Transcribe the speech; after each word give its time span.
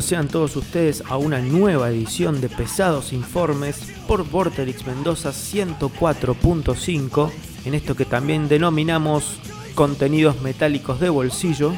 Sean 0.00 0.28
todos 0.28 0.54
ustedes 0.56 1.02
a 1.08 1.16
una 1.16 1.40
nueva 1.40 1.90
edición 1.90 2.40
de 2.40 2.48
Pesados 2.48 3.12
Informes 3.12 3.92
por 4.06 4.28
Vorterix 4.28 4.86
Mendoza 4.86 5.30
104.5, 5.30 7.30
en 7.64 7.74
esto 7.74 7.96
que 7.96 8.04
también 8.04 8.48
denominamos 8.48 9.40
contenidos 9.74 10.40
metálicos 10.40 11.00
de 11.00 11.08
bolsillo. 11.08 11.72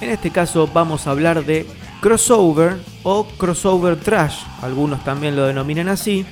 En 0.00 0.10
este 0.10 0.30
caso 0.30 0.68
vamos 0.72 1.06
a 1.06 1.10
hablar 1.10 1.44
de 1.44 1.66
crossover 2.00 2.76
o 3.02 3.26
crossover 3.36 3.98
trash, 3.98 4.36
algunos 4.62 5.02
también 5.02 5.34
lo 5.34 5.46
denominan 5.46 5.88
así. 5.88 6.24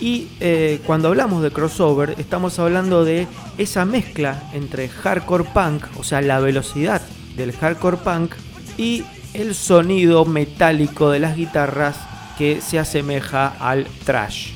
Y 0.00 0.28
eh, 0.40 0.80
cuando 0.86 1.08
hablamos 1.08 1.42
de 1.42 1.50
crossover 1.50 2.14
estamos 2.18 2.58
hablando 2.58 3.04
de 3.04 3.26
esa 3.56 3.84
mezcla 3.84 4.42
entre 4.52 4.88
hardcore 4.88 5.44
punk, 5.44 5.84
o 5.98 6.04
sea, 6.04 6.20
la 6.22 6.40
velocidad 6.40 7.02
del 7.36 7.52
hardcore 7.52 7.98
punk 7.98 8.34
y 8.76 9.04
el 9.34 9.54
sonido 9.54 10.24
metálico 10.24 11.10
de 11.10 11.20
las 11.20 11.36
guitarras 11.36 11.96
que 12.36 12.60
se 12.60 12.78
asemeja 12.78 13.54
al 13.60 13.86
trash. 14.04 14.52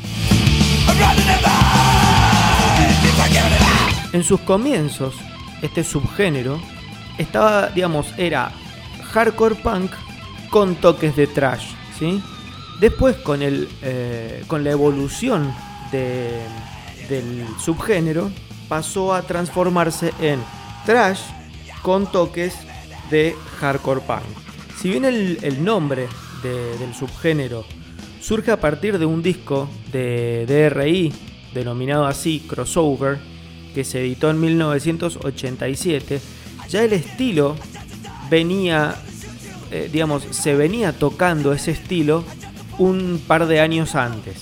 En 4.12 4.22
sus 4.22 4.40
comienzos, 4.40 5.14
este 5.62 5.84
subgénero 5.84 6.60
estaba, 7.18 7.68
digamos, 7.68 8.06
era 8.16 8.52
hardcore 9.12 9.56
punk 9.56 9.90
con 10.50 10.74
toques 10.76 11.16
de 11.16 11.26
trash, 11.26 11.66
¿sí? 11.98 12.22
Después, 12.80 13.16
con, 13.16 13.42
el, 13.42 13.68
eh, 13.82 14.44
con 14.46 14.64
la 14.64 14.70
evolución 14.70 15.54
del 15.90 17.46
subgénero, 17.58 18.30
pasó 18.68 19.14
a 19.14 19.22
transformarse 19.22 20.12
en 20.20 20.40
trash 20.84 21.20
con 21.82 22.10
toques 22.10 22.54
de 23.10 23.36
hardcore 23.60 24.00
punk. 24.00 24.51
Si 24.82 24.90
bien 24.90 25.04
el, 25.04 25.64
nombre 25.64 26.08
del 26.42 26.92
subgénero 26.92 27.64
surge 28.20 28.50
a 28.50 28.58
partir 28.58 28.98
de 28.98 29.06
un 29.06 29.22
disco 29.22 29.68
de 29.92 30.44
DRI 30.44 31.12
denominado 31.54 32.04
así 32.04 32.40
Crossover, 32.48 33.20
que 33.76 33.84
se 33.84 34.00
editó 34.00 34.28
en 34.28 34.40
1987, 34.40 36.20
ya 36.68 36.82
el 36.82 36.94
estilo 36.94 37.54
venía, 38.28 38.96
eh, 39.70 39.88
digamos, 39.92 40.24
se 40.32 40.56
venía 40.56 40.90
tocando 40.98 41.52
ese 41.52 41.70
estilo 41.70 42.24
un 42.76 43.22
par 43.24 43.46
de 43.46 43.60
años 43.60 43.94
antes. 43.94 44.38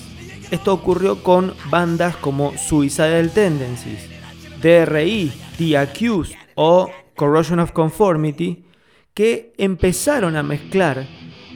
Esto 0.51 0.73
ocurrió 0.73 1.23
con 1.23 1.53
bandas 1.69 2.17
como 2.17 2.57
Suicidal 2.57 3.31
Tendencies, 3.31 4.09
DRI, 4.63 5.33
The 5.59 5.77
Accused 5.77 6.35
o 6.55 6.89
Corrosion 7.15 7.61
of 7.61 7.73
Conformity, 7.73 8.70
que 9.15 9.53
empezaron 9.59 10.37
a 10.37 10.43
mezclar 10.43 11.07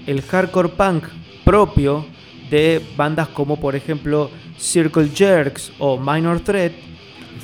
el 0.06 0.22
hardcore 0.22 0.70
punk 0.70 1.04
propio 1.44 2.06
de 2.50 2.80
bandas 2.96 3.28
como 3.28 3.58
por 3.58 3.74
ejemplo 3.74 4.30
Circle 4.58 5.08
Jerks 5.08 5.72
o 5.78 5.98
Minor 5.98 6.40
Threat 6.40 6.72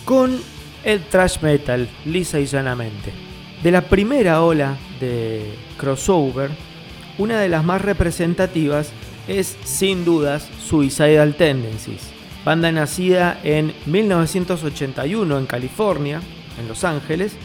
con 0.04 0.38
el 0.84 1.02
thrash 1.04 1.40
metal, 1.40 1.88
lisa 2.04 2.40
y 2.40 2.46
llanamente. 2.46 3.12
De 3.62 3.70
la 3.70 3.82
primera 3.82 4.42
ola 4.42 4.76
de 4.98 5.54
crossover, 5.76 6.50
una 7.18 7.40
de 7.40 7.48
las 7.48 7.64
más 7.64 7.82
representativas 7.82 8.92
es 9.28 9.56
sin 9.64 10.04
dudas 10.04 10.48
Suicidal 10.60 11.34
Tendencies, 11.34 12.10
banda 12.44 12.72
nacida 12.72 13.38
en 13.44 13.74
1981 13.86 15.38
en 15.38 15.46
California, 15.46 16.22
en 16.58 16.68
Los 16.68 16.84
Ángeles, 16.84 17.36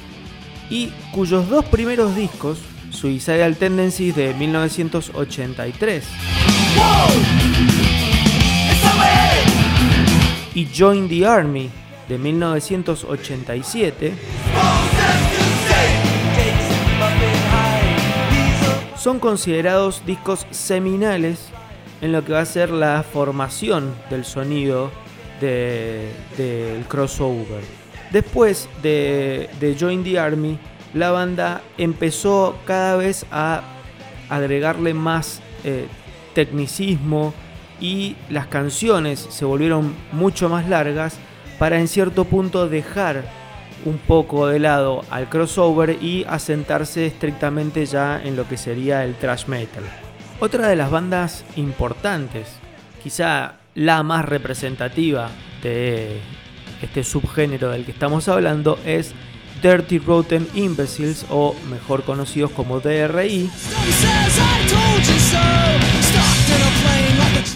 y 0.69 0.91
cuyos 1.11 1.49
dos 1.49 1.65
primeros 1.65 2.15
discos, 2.15 2.59
Suicidal 2.91 3.57
Tendencies 3.57 4.15
de 4.15 4.33
1983 4.33 6.05
y 10.53 10.67
Join 10.73 11.09
the 11.09 11.25
Army 11.25 11.69
de 12.07 12.17
1987, 12.17 14.13
son 18.97 19.19
considerados 19.19 20.03
discos 20.05 20.47
seminales 20.51 21.49
en 22.01 22.11
lo 22.11 22.23
que 22.23 22.33
va 22.33 22.39
a 22.41 22.45
ser 22.45 22.69
la 22.69 23.03
formación 23.03 23.93
del 24.09 24.25
sonido 24.25 24.91
del 25.41 26.85
crossover. 26.87 27.84
Después 28.15 28.69
de, 28.81 29.75
Join 29.77 30.05
the 30.05 30.17
Army, 30.17 30.57
la 30.93 31.11
banda 31.11 31.61
empezó 31.77 32.57
cada 32.63 32.95
vez 32.95 33.25
a 33.29 33.61
agregarle 34.29 34.93
más 34.93 35.41
eh, 35.65 35.87
tecnicismo 36.33 37.33
y 37.81 38.15
las 38.29 38.47
canciones 38.47 39.19
se 39.19 39.43
volvieron 39.43 39.93
mucho 40.13 40.47
más 40.47 40.69
largas 40.69 41.17
para 41.59 41.77
en 41.77 41.89
cierto 41.89 42.23
punto 42.23 42.69
dejar 42.69 43.25
un 43.83 43.97
poco 43.97 44.47
de 44.47 44.59
lado 44.59 45.03
al 45.09 45.27
crossover 45.27 46.01
y 46.01 46.23
asentarse 46.23 47.07
estrictamente 47.07 47.85
ya 47.85 48.21
en 48.23 48.37
lo 48.37 48.47
que 48.47 48.55
sería 48.55 49.03
el 49.03 49.15
thrash 49.15 49.47
metal. 49.47 49.83
Otra 50.39 50.69
de 50.69 50.77
las 50.77 50.89
bandas 50.89 51.43
importantes, 51.57 52.47
quizá 53.03 53.55
la 53.73 54.03
más 54.03 54.23
representativa 54.23 55.27
de 55.61 56.21
este 56.85 57.03
subgénero 57.03 57.71
del 57.71 57.85
que 57.85 57.91
estamos 57.91 58.27
hablando 58.27 58.79
es 58.85 59.13
Dirty 59.61 59.99
Rotten 59.99 60.47
Imbeciles 60.53 61.25
o 61.29 61.55
mejor 61.69 62.03
conocidos 62.03 62.51
como 62.51 62.79
DRI, 62.79 63.49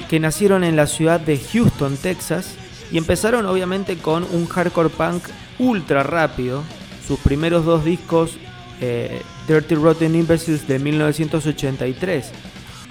que 0.09 0.19
nacieron 0.19 0.63
en 0.63 0.75
la 0.75 0.87
ciudad 0.87 1.19
de 1.19 1.37
Houston, 1.37 1.97
Texas, 1.97 2.55
y 2.91 2.97
empezaron 2.97 3.45
obviamente 3.45 3.97
con 3.97 4.23
un 4.31 4.47
hardcore 4.47 4.89
punk 4.89 5.23
ultra 5.59 6.03
rápido. 6.03 6.63
Sus 7.07 7.19
primeros 7.19 7.65
dos 7.65 7.85
discos, 7.85 8.37
eh, 8.81 9.21
Dirty 9.47 9.75
Rotten 9.75 10.15
Imbeciles 10.15 10.67
de 10.67 10.79
1983 10.79 12.31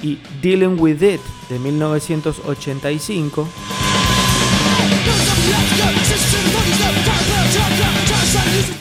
y 0.03 0.19
Dealing 0.43 0.79
with 0.79 1.03
It 1.03 1.21
de 1.49 1.59
1985, 1.59 3.49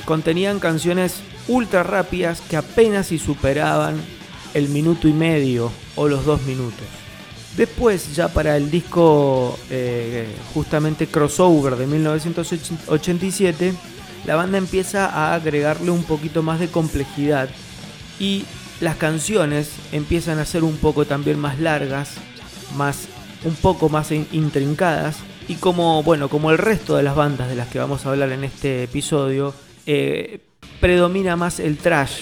Contenían 0.05 0.59
canciones 0.59 1.15
ultra 1.47 1.83
rápidas 1.83 2.41
que 2.41 2.57
apenas 2.57 3.07
si 3.07 3.19
superaban 3.19 3.95
el 4.53 4.69
minuto 4.69 5.07
y 5.07 5.13
medio 5.13 5.71
o 5.95 6.07
los 6.07 6.25
dos 6.25 6.41
minutos. 6.43 6.85
Después, 7.57 8.15
ya 8.15 8.27
para 8.29 8.55
el 8.55 8.71
disco 8.71 9.57
eh, 9.69 10.27
justamente 10.53 11.07
Crossover 11.07 11.75
de 11.75 11.87
1987, 11.87 13.73
la 14.25 14.35
banda 14.35 14.57
empieza 14.57 15.07
a 15.07 15.33
agregarle 15.33 15.89
un 15.91 16.03
poquito 16.03 16.43
más 16.43 16.59
de 16.59 16.67
complejidad 16.67 17.49
y 18.19 18.45
las 18.79 18.95
canciones 18.95 19.71
empiezan 19.91 20.39
a 20.39 20.45
ser 20.45 20.63
un 20.63 20.77
poco 20.77 21.05
también 21.05 21.39
más 21.39 21.59
largas, 21.59 22.11
más 22.75 23.07
un 23.43 23.55
poco 23.55 23.89
más 23.89 24.11
intrincadas 24.11 25.17
y 25.47 25.55
como, 25.55 26.03
bueno, 26.03 26.29
como 26.29 26.51
el 26.51 26.57
resto 26.57 26.95
de 26.95 27.03
las 27.03 27.15
bandas 27.15 27.47
de 27.47 27.55
las 27.55 27.67
que 27.67 27.79
vamos 27.79 28.05
a 28.05 28.09
hablar 28.09 28.31
en 28.31 28.43
este 28.43 28.83
episodio, 28.83 29.53
eh, 29.85 30.39
predomina 30.79 31.35
más 31.35 31.59
el 31.59 31.77
trash 31.77 32.21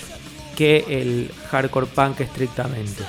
que 0.56 0.86
el 0.88 1.32
hardcore 1.50 1.88
punk 1.88 2.22
estrictamente. 2.22 3.04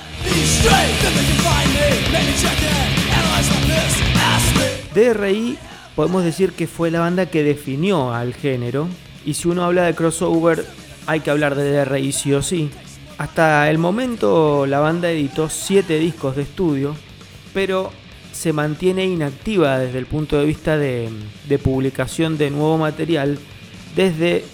DRI 4.93 5.57
podemos 5.95 6.23
decir 6.23 6.53
que 6.53 6.67
fue 6.67 6.91
la 6.91 6.99
banda 6.99 7.27
que 7.27 7.43
definió 7.43 8.13
al 8.13 8.33
género 8.33 8.87
y 9.25 9.35
si 9.35 9.47
uno 9.47 9.63
habla 9.63 9.83
de 9.83 9.93
crossover 9.93 10.65
hay 11.05 11.21
que 11.21 11.29
hablar 11.29 11.55
de 11.55 11.71
DRI 11.71 12.11
sí 12.11 12.33
o 12.33 12.41
sí. 12.41 12.69
Hasta 13.17 13.69
el 13.69 13.77
momento 13.77 14.65
la 14.65 14.79
banda 14.79 15.09
editó 15.09 15.49
7 15.49 15.97
discos 15.99 16.35
de 16.35 16.43
estudio, 16.43 16.95
pero 17.53 17.91
se 18.37 18.53
mantiene 18.53 19.05
inactiva 19.05 19.79
desde 19.79 19.97
el 19.97 20.05
punto 20.05 20.37
de 20.37 20.45
vista 20.45 20.77
de, 20.77 21.09
publicación 21.63 22.37
de 22.37 22.51
nuevo 22.51 22.77
material 22.77 23.39
desde 23.95 24.45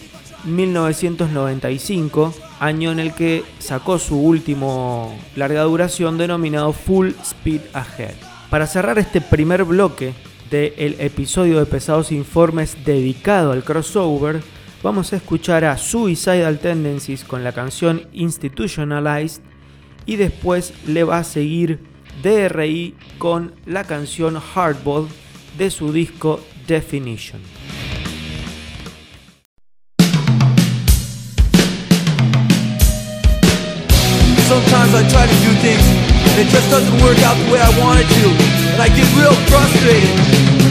1995, 0.45 2.33
año 2.61 2.93
en 2.93 2.99
el 2.99 3.13
que 3.13 3.43
sacó 3.59 3.99
su 3.99 4.17
último 4.17 5.13
larga 5.35 5.63
duración 5.63 6.17
denominado 6.17 6.71
Full 6.71 7.09
Speed 7.23 7.59
Ahead. 7.73 8.15
Para 8.49 8.67
cerrar 8.67 8.99
este 8.99 9.19
primer 9.19 9.65
bloque 9.65 10.13
del 10.49 10.95
episodio 10.99 11.59
de 11.59 11.65
Pesados 11.65 12.13
Informes 12.13 12.77
dedicado 12.85 13.51
al 13.51 13.65
crossover, 13.65 14.41
vamos 14.81 15.11
a 15.11 15.17
escuchar 15.17 15.65
a 15.65 15.77
Suicidal 15.77 16.59
Tendencies 16.59 17.25
con 17.25 17.43
la 17.43 17.51
canción 17.51 18.03
Institutionalized 18.13 19.41
y 20.05 20.15
después 20.15 20.73
le 20.87 21.03
va 21.03 21.17
a 21.17 21.23
seguir 21.25 21.92
DRI 22.23 22.95
con 23.17 23.53
la 23.65 23.83
canción 23.83 24.39
Hardball 24.39 25.09
de 25.57 25.69
su 25.69 25.91
disco 25.91 26.39
Definition. 26.65 27.41
Sometimes 34.47 34.93
I 34.95 35.03
try 35.09 35.27
to 35.27 35.37
do 35.43 35.51
things 35.59 35.83
and 36.31 36.39
it 36.39 36.47
just 36.47 36.69
doesn't 36.71 36.95
work 37.03 37.19
out 37.27 37.35
the 37.35 37.51
way 37.51 37.59
I 37.59 37.69
want 37.83 37.99
it 37.99 38.07
to. 38.07 38.25
And 38.71 38.81
I 38.81 38.87
get 38.87 39.05
real 39.19 39.35
frustrated. 39.51 40.09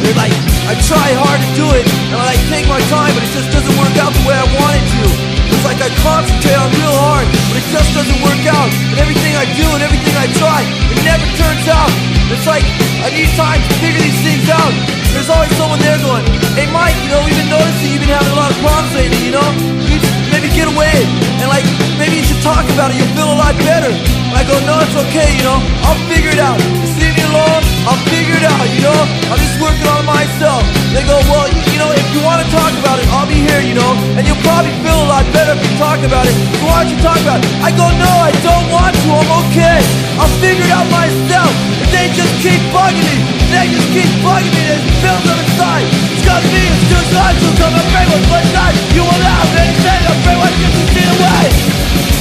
And 0.08 0.16
like, 0.16 0.32
I 0.66 0.74
try 0.88 1.12
hard 1.20 1.38
to 1.38 1.50
do 1.54 1.68
it 1.76 1.84
and 1.84 2.16
I 2.16 2.32
like 2.32 2.42
take 2.48 2.66
my 2.66 2.80
time, 2.88 3.12
but 3.12 3.22
it 3.22 3.32
just 3.36 3.52
doesn't 3.52 3.76
work 3.76 3.94
out 4.00 4.12
the 4.16 4.24
way 4.26 4.34
I 4.34 4.46
want 4.56 4.74
it 4.80 4.86
to. 4.88 5.21
It's 5.62 5.78
like 5.78 5.86
I 5.86 5.94
concentrate 6.02 6.58
on 6.58 6.74
real 6.74 6.90
hard, 6.90 7.22
but 7.46 7.62
it 7.62 7.66
just 7.70 7.94
doesn't 7.94 8.18
work 8.18 8.42
out. 8.50 8.66
And 8.66 8.98
everything 8.98 9.30
I 9.38 9.46
do 9.54 9.62
and 9.62 9.78
everything 9.78 10.10
I 10.18 10.26
try, 10.34 10.58
it 10.90 10.98
never 11.06 11.22
turns 11.38 11.70
out. 11.70 11.86
It's 12.34 12.50
like 12.50 12.66
I 13.06 13.14
need 13.14 13.30
time 13.38 13.62
to 13.62 13.72
figure 13.78 14.02
these 14.02 14.22
things 14.26 14.50
out. 14.50 14.74
There's 15.14 15.30
always 15.30 15.54
someone 15.54 15.78
there 15.78 16.02
going, 16.02 16.26
hey 16.58 16.66
Mike, 16.74 16.98
you 17.06 17.14
know, 17.14 17.22
we've 17.22 17.38
been 17.38 17.46
noticing 17.46 17.94
you've 17.94 18.02
been 18.02 18.10
having 18.10 18.34
a 18.34 18.38
lot 18.42 18.50
of 18.50 18.58
problems 18.58 18.90
lately, 18.90 19.22
you 19.22 19.38
know? 19.38 19.48
You 19.86 20.02
maybe 20.34 20.50
get 20.50 20.66
away 20.66 20.98
and 21.38 21.46
like 21.46 21.62
maybe 21.94 22.18
you 22.18 22.26
should 22.26 22.42
talk 22.42 22.66
about 22.74 22.90
it, 22.90 22.98
you'll 22.98 23.14
feel 23.14 23.30
a 23.30 23.38
lot 23.38 23.54
better. 23.62 23.94
And 23.94 24.34
I 24.34 24.42
go, 24.42 24.58
no, 24.66 24.82
it's 24.82 24.98
okay, 24.98 25.30
you 25.30 25.46
know, 25.46 25.62
I'll 25.86 26.02
figure 26.10 26.34
it 26.34 26.42
out. 26.42 26.58
Just 26.58 26.98
leave 26.98 27.14
me 27.14 27.22
alone, 27.22 27.62
I'll 27.82 27.98
figure 28.06 28.38
it 28.38 28.46
out, 28.46 28.62
you 28.70 28.82
know? 28.86 28.94
I'm 29.26 29.40
just 29.42 29.58
working 29.58 29.82
on 29.90 30.06
myself. 30.06 30.62
They 30.94 31.02
go, 31.02 31.18
well, 31.26 31.50
you, 31.50 31.58
you 31.74 31.78
know, 31.82 31.90
if 31.90 32.06
you 32.14 32.22
want 32.22 32.38
to 32.38 32.48
talk 32.54 32.70
about 32.78 33.02
it, 33.02 33.06
I'll 33.10 33.26
be 33.26 33.42
here, 33.42 33.58
you 33.58 33.74
know, 33.74 33.90
and 34.14 34.22
you'll 34.22 34.38
probably 34.46 34.70
feel 34.86 34.94
a 35.02 35.08
lot 35.10 35.26
better 35.34 35.58
if 35.58 35.62
you 35.66 35.72
talk 35.82 35.98
about 36.06 36.22
it. 36.30 36.34
So 36.62 36.70
why 36.70 36.86
don't 36.86 36.94
you 36.94 37.00
talk 37.02 37.18
about 37.18 37.42
it? 37.42 37.48
I 37.58 37.74
go, 37.74 37.90
no, 37.98 38.12
I 38.22 38.30
don't 38.38 38.66
want 38.70 38.94
to, 38.94 39.08
I'm 39.10 39.32
okay. 39.50 39.82
I'll 40.14 40.30
figure 40.38 40.62
it 40.62 40.70
out 40.70 40.86
myself. 40.94 41.50
If 41.82 41.90
they 41.90 42.06
just 42.14 42.30
keep 42.38 42.62
bugging 42.70 43.02
me, 43.02 43.16
they 43.50 43.66
just 43.66 43.88
keep 43.90 44.10
bugging 44.22 44.54
me, 44.54 44.62
there's 44.62 44.86
bills 45.02 45.26
on 45.26 45.38
the 45.42 45.48
side. 45.58 45.86
It's 46.14 46.22
got 46.22 46.38
me, 46.54 46.62
it's 46.62 46.86
too 46.86 47.02
hard 47.18 47.34
to 47.34 47.48
come 47.58 47.74
and 47.74 47.86
pray 47.90 48.06
with 48.06 48.24
one 48.30 48.46
side. 48.54 48.78
You 48.94 49.02
will 49.02 49.22
have 49.26 49.50
anything, 49.58 50.00
I'm 50.06 50.14
afraid 50.22 50.38
what 50.38 50.54
you 50.54 50.68
can 50.70 50.86
see 50.94 51.06
away. 51.18 52.11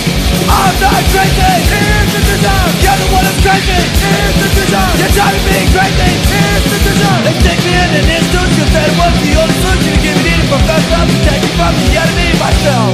I'm 0.48 0.76
not 0.82 1.04
crazy, 1.14 1.52
here's 1.70 2.10
the 2.16 2.22
design. 2.26 2.70
You're 2.82 3.00
the 3.02 3.08
one 3.14 3.26
that's 3.26 3.42
crazy, 3.44 3.78
here's 4.02 4.36
the 4.42 4.50
design. 4.56 4.94
You're 4.98 5.14
driving 5.14 5.46
me 5.46 5.58
crazy, 5.76 6.10
here's 6.32 6.66
the 6.72 6.80
design. 6.82 7.22
They 7.28 7.36
stick 7.42 7.60
me 7.62 7.74
in 7.76 7.90
an 8.02 8.08
institution, 8.10 8.66
said 8.72 8.90
it 8.90 8.96
was 8.98 9.14
the 9.22 9.32
only 9.38 9.56
solution 9.62 9.92
to 9.92 10.02
give 10.02 10.18
me 10.26 10.32
needed 10.42 10.94
up 10.98 11.08
to 11.08 11.18
take 11.26 11.42
me 11.42 11.52
from 11.56 11.74
the 11.80 11.90
enemy 11.96 12.28
myself. 12.40 12.94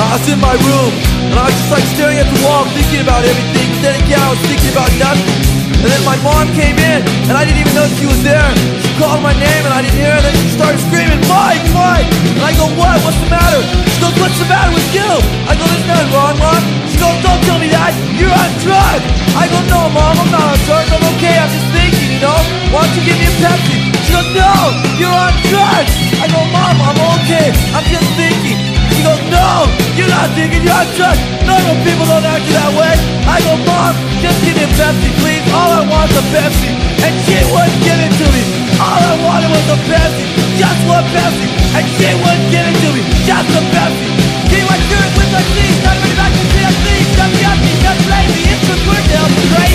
I 0.00 0.16
was 0.16 0.28
in 0.28 0.40
my 0.40 0.54
room, 0.54 0.92
and 1.30 1.38
I 1.38 1.44
was 1.46 1.54
just 1.54 1.70
like 1.70 1.84
staring 1.94 2.18
at 2.18 2.26
the 2.26 2.40
wall, 2.44 2.64
thinking 2.74 3.02
about 3.02 3.22
everything. 3.24 3.68
Then 3.82 3.94
again, 4.02 4.18
I 4.18 4.30
was 4.30 4.40
thinking 4.48 4.72
about 4.72 4.90
nothing. 4.98 5.59
And 5.80 5.88
then 5.88 6.04
my 6.04 6.20
mom 6.20 6.44
came 6.52 6.76
in, 6.76 7.00
and 7.24 7.32
I 7.32 7.48
didn't 7.48 7.64
even 7.64 7.72
know 7.72 7.88
she 7.96 8.04
was 8.04 8.20
there. 8.20 8.44
She 8.84 8.92
called 9.00 9.24
my 9.24 9.32
name, 9.32 9.62
and 9.64 9.72
I 9.72 9.80
didn't 9.80 9.96
hear 9.96 10.12
her. 10.12 10.20
And 10.20 10.28
then 10.28 10.36
she 10.36 10.52
started 10.52 10.76
screaming, 10.76 11.24
Mike, 11.24 11.64
Mike! 11.72 12.04
And 12.36 12.44
I 12.44 12.52
go, 12.52 12.68
what? 12.76 13.00
What's 13.00 13.16
the 13.16 13.32
matter? 13.32 13.64
She 13.88 13.98
goes, 14.04 14.12
what's 14.20 14.36
the 14.36 14.44
matter 14.44 14.76
with 14.76 14.84
you? 14.92 15.08
I 15.48 15.56
go, 15.56 15.64
there's 15.64 15.88
nothing 15.88 16.12
wrong, 16.12 16.36
Mom. 16.36 16.60
She 16.84 17.00
goes, 17.00 17.16
don't 17.24 17.40
tell 17.48 17.56
me 17.56 17.72
that. 17.72 17.96
You're 18.20 18.28
on 18.28 18.50
drugs. 18.60 19.08
I 19.32 19.48
go, 19.48 19.56
no, 19.72 19.88
Mom, 19.88 20.20
I'm 20.20 20.28
not 20.28 20.52
on 20.52 20.60
drugs. 20.68 20.92
I'm 20.92 21.04
okay. 21.16 21.40
I'm 21.40 21.48
just 21.48 21.68
thinking, 21.72 22.08
you 22.12 22.20
know? 22.20 22.38
Why 22.76 22.84
don't 22.84 22.92
you 23.00 23.02
give 23.08 23.16
me 23.16 23.24
a 23.24 23.34
Pepsi? 23.40 23.76
She 24.04 24.12
goes, 24.12 24.28
no, 24.36 24.52
you're 25.00 25.16
on 25.16 25.32
drugs. 25.48 25.96
I 26.20 26.28
go, 26.28 26.44
Mom, 26.52 26.76
I'm 26.76 27.00
okay. 27.24 27.56
I'm 27.72 27.86
just 27.88 28.04
thinking. 28.20 28.69
She 29.00 29.08
goes, 29.08 29.24
no, 29.32 29.64
you're 29.96 30.12
not 30.12 30.28
thinking 30.36 30.60
you're 30.60 30.86
drugs. 30.92 31.16
Normal 31.48 31.72
people 31.88 32.04
don't 32.04 32.20
act 32.20 32.44
that 32.52 32.68
way. 32.76 32.92
I 33.24 33.40
go, 33.48 33.56
Mom, 33.64 33.96
just 34.20 34.36
give 34.44 34.52
me 34.52 34.68
a 34.68 34.72
Pepsi, 34.76 35.08
please. 35.24 35.40
All 35.56 35.72
I 35.72 35.88
want 35.88 36.12
is 36.12 36.20
a 36.20 36.24
Pepsi. 36.28 36.68
And 37.00 37.16
she 37.24 37.40
wouldn't 37.48 37.80
give 37.80 37.96
it 37.96 38.12
to 38.20 38.26
me. 38.28 38.44
All 38.76 39.00
I 39.00 39.16
wanted 39.24 39.48
was 39.56 39.64
a 39.72 39.80
Pepsi. 39.88 40.28
Just 40.60 40.80
one 40.84 41.00
Pepsi. 41.16 41.48
And 41.80 41.84
she 41.96 42.12
wouldn't 42.12 42.48
give 42.52 42.60
it 42.60 42.76
to 42.76 42.88
me. 42.92 43.00
Just 43.24 43.48
a 43.56 43.62
Pepsi. 43.72 44.08
Give 44.52 44.68
my 44.68 44.76
shirt 44.76 45.10
with 45.16 45.32
my 45.32 45.42
sleeves. 45.48 45.80
Not 45.80 45.96
really 46.04 46.16
back 46.20 46.32
to. 46.36 46.44
Just 46.60 47.32
the 47.32 47.44
empty, 47.48 47.72
just 47.80 48.04
lazy. 48.04 48.42
It's 48.52 48.64
the 48.68 48.76
quick 48.84 49.04
to 49.08 49.16
help 49.16 49.32
me 49.32 49.44
crazy. 49.48 49.69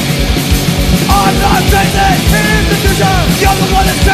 I'm. 1.43 3.27
You're 3.41 3.57
the 3.59 3.67
one 3.75 3.85
that's. 3.85 4.05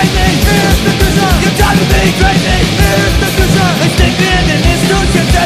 You're 1.41 1.55
crazy. 2.17 2.61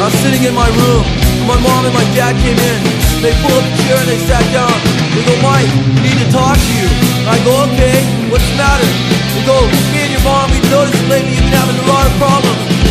I 0.00 0.04
was 0.08 0.14
sitting 0.24 0.42
in 0.48 0.54
my 0.54 0.64
room, 0.70 1.04
my 1.44 1.58
mom 1.60 1.84
and 1.84 1.92
my 1.92 2.06
dad 2.16 2.32
came 2.40 2.56
in. 2.56 2.78
They 3.20 3.36
pulled 3.42 3.52
up 3.52 3.66
a 3.68 3.74
chair 3.84 3.98
and 4.00 4.08
they 4.08 4.16
sat 4.24 4.40
down. 4.54 4.72
They 5.12 5.20
go, 5.28 5.34
Mike, 5.44 5.68
we 6.00 6.08
need 6.08 6.24
to 6.24 6.28
talk 6.32 6.56
to 6.56 6.72
you. 6.72 6.88
I 7.28 7.36
go, 7.44 7.52
okay, 7.68 8.00
what's 8.32 8.48
the 8.48 8.56
matter? 8.56 8.88
They 9.36 9.44
go, 9.44 9.60
me 9.92 10.08
and 10.08 10.12
your 10.14 10.24
mom, 10.24 10.48
we've 10.48 10.70
noticed 10.70 11.04
lately 11.10 11.36
you've 11.36 11.44
been 11.44 11.52
having 11.52 11.76
a 11.76 11.86
lot 11.90 12.06
of 12.06 12.14
problems. 12.16 12.89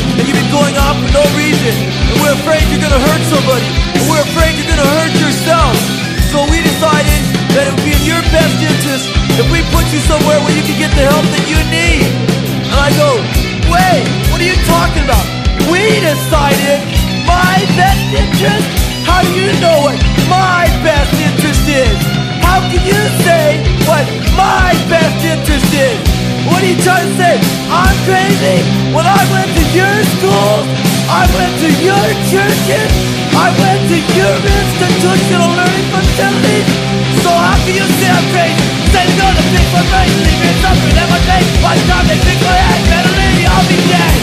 Going 0.50 0.74
off 0.82 0.98
for 0.98 1.14
no 1.14 1.22
reason. 1.38 1.74
And 2.10 2.18
we're 2.26 2.34
afraid 2.34 2.66
you're 2.74 2.82
gonna 2.82 2.98
hurt 2.98 3.24
somebody. 3.30 3.70
And 3.94 4.04
we're 4.10 4.26
afraid 4.34 4.58
you're 4.58 4.66
gonna 4.66 4.92
hurt 4.98 5.14
yourself. 5.22 5.78
So 6.34 6.42
we 6.50 6.58
decided 6.66 7.22
that 7.54 7.70
it 7.70 7.74
would 7.78 7.86
be 7.86 7.94
in 7.94 8.02
your 8.02 8.22
best 8.34 8.58
interest 8.58 9.06
if 9.38 9.46
we 9.54 9.62
put 9.70 9.86
you 9.94 10.02
somewhere 10.10 10.42
where 10.42 10.54
you 10.58 10.66
can 10.66 10.78
get 10.82 10.90
the 10.98 11.06
help 11.06 11.22
that 11.22 11.46
you 11.46 11.60
need. 11.70 12.02
And 12.66 12.78
I 12.82 12.90
go, 12.98 13.22
wait, 13.70 14.02
what 14.34 14.42
are 14.42 14.50
you 14.50 14.58
talking 14.66 15.06
about? 15.06 15.26
We 15.70 15.86
decided 16.02 16.82
my 17.30 17.62
best 17.78 18.10
interest? 18.10 18.66
How 19.06 19.22
do 19.22 19.30
you 19.38 19.54
know 19.62 19.86
what 19.86 20.02
my 20.26 20.66
best 20.82 21.14
interest 21.14 21.62
is? 21.70 21.98
How 22.42 22.58
can 22.74 22.82
you 22.82 23.02
say 23.22 23.62
what 23.86 24.02
my 24.34 24.74
best 24.90 25.18
interest 25.22 25.70
is? 25.78 25.98
What 26.50 26.66
are 26.66 26.70
you 26.74 26.80
trying 26.82 27.06
to 27.06 27.16
say? 27.22 27.36
I'm 27.70 27.98
crazy? 28.10 28.66
When 28.98 29.06
I 29.06 29.22
went 29.30 29.59
schools, 30.18 30.66
I 31.10 31.24
went 31.38 31.54
to 31.62 31.70
your 31.82 32.06
churches, 32.30 32.92
I 33.36 33.54
went 33.62 33.82
to 33.92 33.98
your 34.18 34.36
institutional 34.42 35.50
learning 35.54 35.88
facilities. 35.94 36.70
So 37.22 37.30
how 37.30 37.58
can 37.66 37.74
you 37.78 37.86
say 38.00 38.10
I'm 38.10 38.26
crazy? 38.34 38.66
Say 38.90 39.06
to 39.38 39.46
pick 39.54 39.68
my 39.70 39.84
brain, 39.92 40.10
leave 40.26 40.40
me 40.42 40.52
suffering 40.64 40.98
my 41.14 41.22
face. 41.30 41.50
By 41.62 41.78
the 41.78 41.84
time 41.86 42.06
they 42.10 42.20
pick 42.26 42.40
my 42.42 42.58
head, 42.58 43.06
leave 43.18 43.46
I'll 43.46 43.68
be 43.70 43.78
dead. 43.86 44.18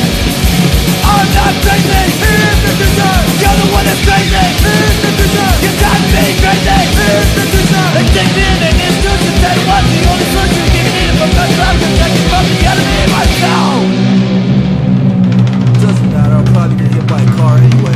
I'm 1.07 1.29
not 1.39 1.55
crazy, 1.63 2.03
the. 2.19 3.11
You're 3.39 3.57
the 3.63 3.67
one 3.71 3.87
that's 3.87 4.03
crazy, 4.03 4.43
the. 4.63 4.75
You 5.63 5.71
got 5.79 6.01
me 6.11 6.25
crazy, 6.43 6.79
the. 6.99 7.83
They 7.95 8.05
take 8.11 8.33
me 8.35 8.43
in 8.43 8.59
and 8.59 8.79
institution, 8.91 9.35
say 9.39 9.57
what 9.71 9.85
the 9.87 9.99
only 10.11 10.27
to 10.51 10.63
get 10.75 10.89
it 10.99 11.15
from 11.15 11.31
protecting 11.31 12.27
from 12.27 12.45
the 12.51 12.59
enemy 12.75 13.07
myself. 13.13 13.96
Get 16.89 16.95
hit 16.95 17.09
by 17.09 17.25
car 17.37 17.59
anyway. 17.59 17.96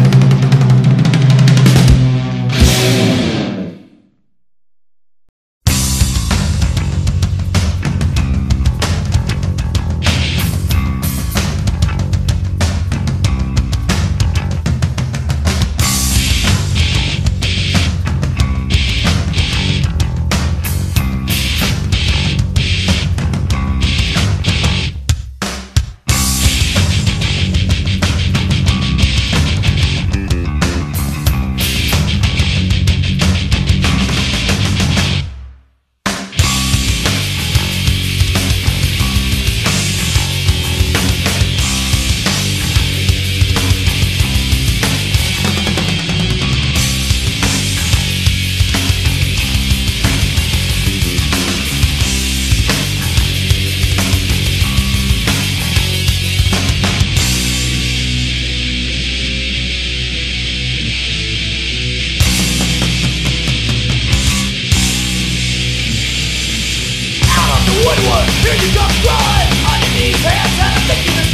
here 67.97 68.55
you 68.55 68.75
go, 68.75 68.85
run 69.05 69.47
Under 69.67 69.91
these 69.99 70.23
hands 70.23 70.59
and 70.59 70.75
I'm 70.75 70.83
thinking 70.87 71.30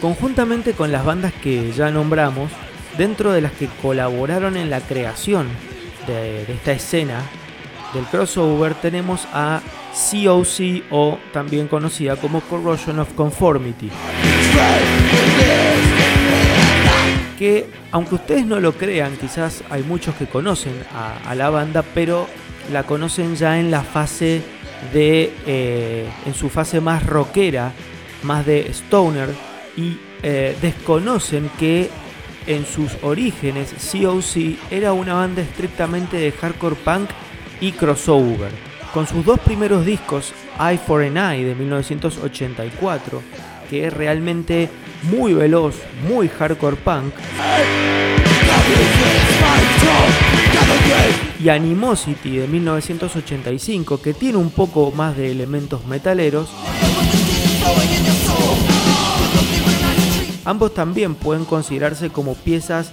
Conjuntamente 0.00 0.74
con 0.74 0.92
las 0.92 1.04
bandas 1.04 1.32
que 1.32 1.72
ya 1.72 1.90
nombramos, 1.90 2.52
dentro 2.96 3.32
de 3.32 3.40
las 3.40 3.52
que 3.52 3.66
colaboraron 3.82 4.56
en 4.56 4.70
la 4.70 4.80
creación 4.80 5.48
de, 6.06 6.46
de 6.46 6.52
esta 6.52 6.72
escena 6.72 7.22
del 7.94 8.04
crossover 8.04 8.74
tenemos 8.74 9.26
a 9.32 9.60
COC 9.92 10.84
o 10.90 11.18
también 11.32 11.68
conocida 11.68 12.16
como 12.16 12.40
Corrosion 12.42 12.98
of 13.00 13.12
Conformity. 13.14 13.90
Que 17.38 17.66
aunque 17.92 18.16
ustedes 18.16 18.46
no 18.46 18.58
lo 18.58 18.72
crean, 18.72 19.16
quizás 19.16 19.62
hay 19.70 19.82
muchos 19.84 20.14
que 20.16 20.26
conocen 20.26 20.74
a, 20.92 21.34
la 21.34 21.50
banda, 21.50 21.84
pero 21.94 22.26
la 22.72 22.82
conocen 22.82 23.36
ya 23.36 23.60
en 23.60 23.70
la 23.70 23.82
fase 23.82 24.42
de, 24.92 25.32
eh, 25.46 26.08
en 26.26 26.34
su 26.34 26.48
fase 26.48 26.80
más 26.80 27.06
rockera, 27.06 27.72
más 28.24 28.44
de 28.44 28.68
stoner, 28.72 29.28
y 29.76 29.98
eh, 30.22 30.56
desconocen 30.60 31.48
que 31.58 31.90
en 32.48 32.66
sus 32.66 32.96
orígenes 33.02 33.72
COC 33.92 34.56
era 34.72 34.92
una 34.92 35.14
banda 35.14 35.42
estrictamente 35.42 36.16
de 36.16 36.32
hardcore 36.32 36.76
punk 36.76 37.10
y 37.60 37.72
crossover. 37.72 38.50
Con 38.92 39.06
sus 39.06 39.24
dos 39.24 39.38
primeros 39.40 39.84
discos, 39.84 40.32
Eye 40.58 40.78
for 40.78 41.02
an 41.02 41.16
Eye 41.16 41.44
de 41.44 41.54
1984, 41.54 43.22
que 43.68 43.86
es 43.86 43.92
realmente 43.92 44.68
muy 45.02 45.34
veloz, 45.34 45.74
muy 46.08 46.28
hardcore 46.28 46.76
punk, 46.76 47.14
y 51.40 51.48
Animosity 51.50 52.38
de 52.38 52.48
1985, 52.48 54.02
que 54.02 54.12
tiene 54.12 54.38
un 54.38 54.50
poco 54.50 54.90
más 54.90 55.16
de 55.16 55.30
elementos 55.30 55.86
metaleros, 55.86 56.48
ambos 60.44 60.74
también 60.74 61.14
pueden 61.14 61.44
considerarse 61.44 62.10
como 62.10 62.34
piezas 62.34 62.92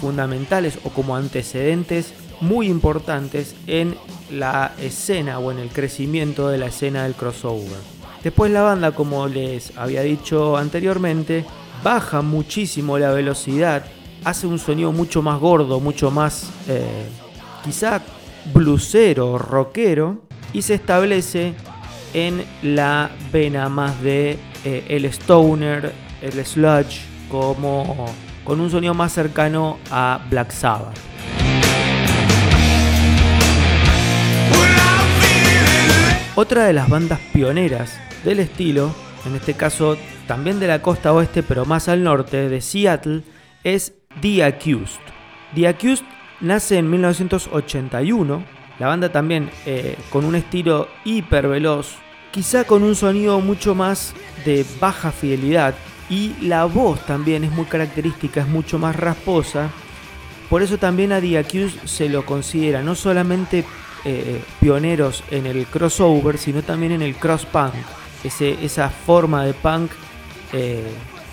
fundamentales 0.00 0.78
o 0.84 0.90
como 0.90 1.16
antecedentes 1.16 2.12
muy 2.40 2.68
importantes 2.68 3.54
en 3.66 3.96
la 4.30 4.72
escena 4.80 5.38
o 5.38 5.52
en 5.52 5.58
el 5.58 5.68
crecimiento 5.68 6.48
de 6.48 6.58
la 6.58 6.66
escena 6.66 7.04
del 7.04 7.14
crossover. 7.14 7.93
Después 8.24 8.50
la 8.50 8.62
banda, 8.62 8.92
como 8.92 9.28
les 9.28 9.76
había 9.76 10.00
dicho 10.00 10.56
anteriormente, 10.56 11.44
baja 11.82 12.22
muchísimo 12.22 12.98
la 12.98 13.10
velocidad, 13.10 13.84
hace 14.24 14.46
un 14.46 14.58
sonido 14.58 14.92
mucho 14.92 15.20
más 15.20 15.38
gordo, 15.38 15.78
mucho 15.78 16.10
más 16.10 16.50
eh, 16.66 17.06
quizá 17.62 18.00
blusero, 18.54 19.36
rockero, 19.36 20.22
y 20.54 20.62
se 20.62 20.72
establece 20.72 21.52
en 22.14 22.42
la 22.62 23.10
vena 23.30 23.68
más 23.68 24.00
de 24.00 24.38
eh, 24.64 24.86
el 24.88 25.04
stoner, 25.04 25.92
el 26.22 26.46
sludge, 26.46 27.02
como 27.30 28.06
con 28.42 28.58
un 28.58 28.70
sonido 28.70 28.94
más 28.94 29.12
cercano 29.12 29.76
a 29.90 30.18
Black 30.30 30.50
Sabbath. 30.50 30.96
Otra 36.36 36.64
de 36.64 36.72
las 36.72 36.88
bandas 36.88 37.20
pioneras 37.32 37.92
del 38.24 38.40
estilo, 38.40 38.94
en 39.26 39.36
este 39.36 39.54
caso 39.54 39.96
también 40.26 40.58
de 40.60 40.66
la 40.66 40.82
costa 40.82 41.12
oeste 41.12 41.42
pero 41.42 41.64
más 41.64 41.88
al 41.88 42.02
norte, 42.02 42.48
de 42.48 42.60
Seattle, 42.60 43.22
es 43.62 43.94
The 44.20 44.44
Accused. 44.44 45.00
The 45.54 45.68
Accused 45.68 46.04
nace 46.40 46.78
en 46.78 46.90
1981, 46.90 48.44
la 48.78 48.88
banda 48.88 49.10
también 49.10 49.50
eh, 49.66 49.96
con 50.10 50.24
un 50.24 50.34
estilo 50.34 50.88
hiper 51.04 51.48
veloz, 51.48 51.96
quizá 52.32 52.64
con 52.64 52.82
un 52.82 52.94
sonido 52.94 53.40
mucho 53.40 53.74
más 53.74 54.14
de 54.44 54.66
baja 54.80 55.12
fidelidad 55.12 55.74
y 56.10 56.34
la 56.40 56.64
voz 56.64 57.04
también 57.06 57.44
es 57.44 57.52
muy 57.52 57.66
característica, 57.66 58.40
es 58.40 58.48
mucho 58.48 58.78
más 58.78 58.96
rasposa. 58.96 59.70
Por 60.50 60.62
eso 60.62 60.76
también 60.76 61.12
a 61.12 61.20
The 61.20 61.38
Accused 61.38 61.86
se 61.86 62.08
lo 62.08 62.26
considera 62.26 62.82
no 62.82 62.94
solamente 62.94 63.64
eh, 64.04 64.42
pioneros 64.60 65.24
en 65.30 65.46
el 65.46 65.66
crossover, 65.66 66.36
sino 66.36 66.62
también 66.62 66.92
en 66.92 67.02
el 67.02 67.14
cross 67.16 67.46
punk, 67.46 67.74
esa 68.24 68.90
forma 68.90 69.44
de 69.44 69.54
punk 69.54 69.90
eh, 70.52 70.82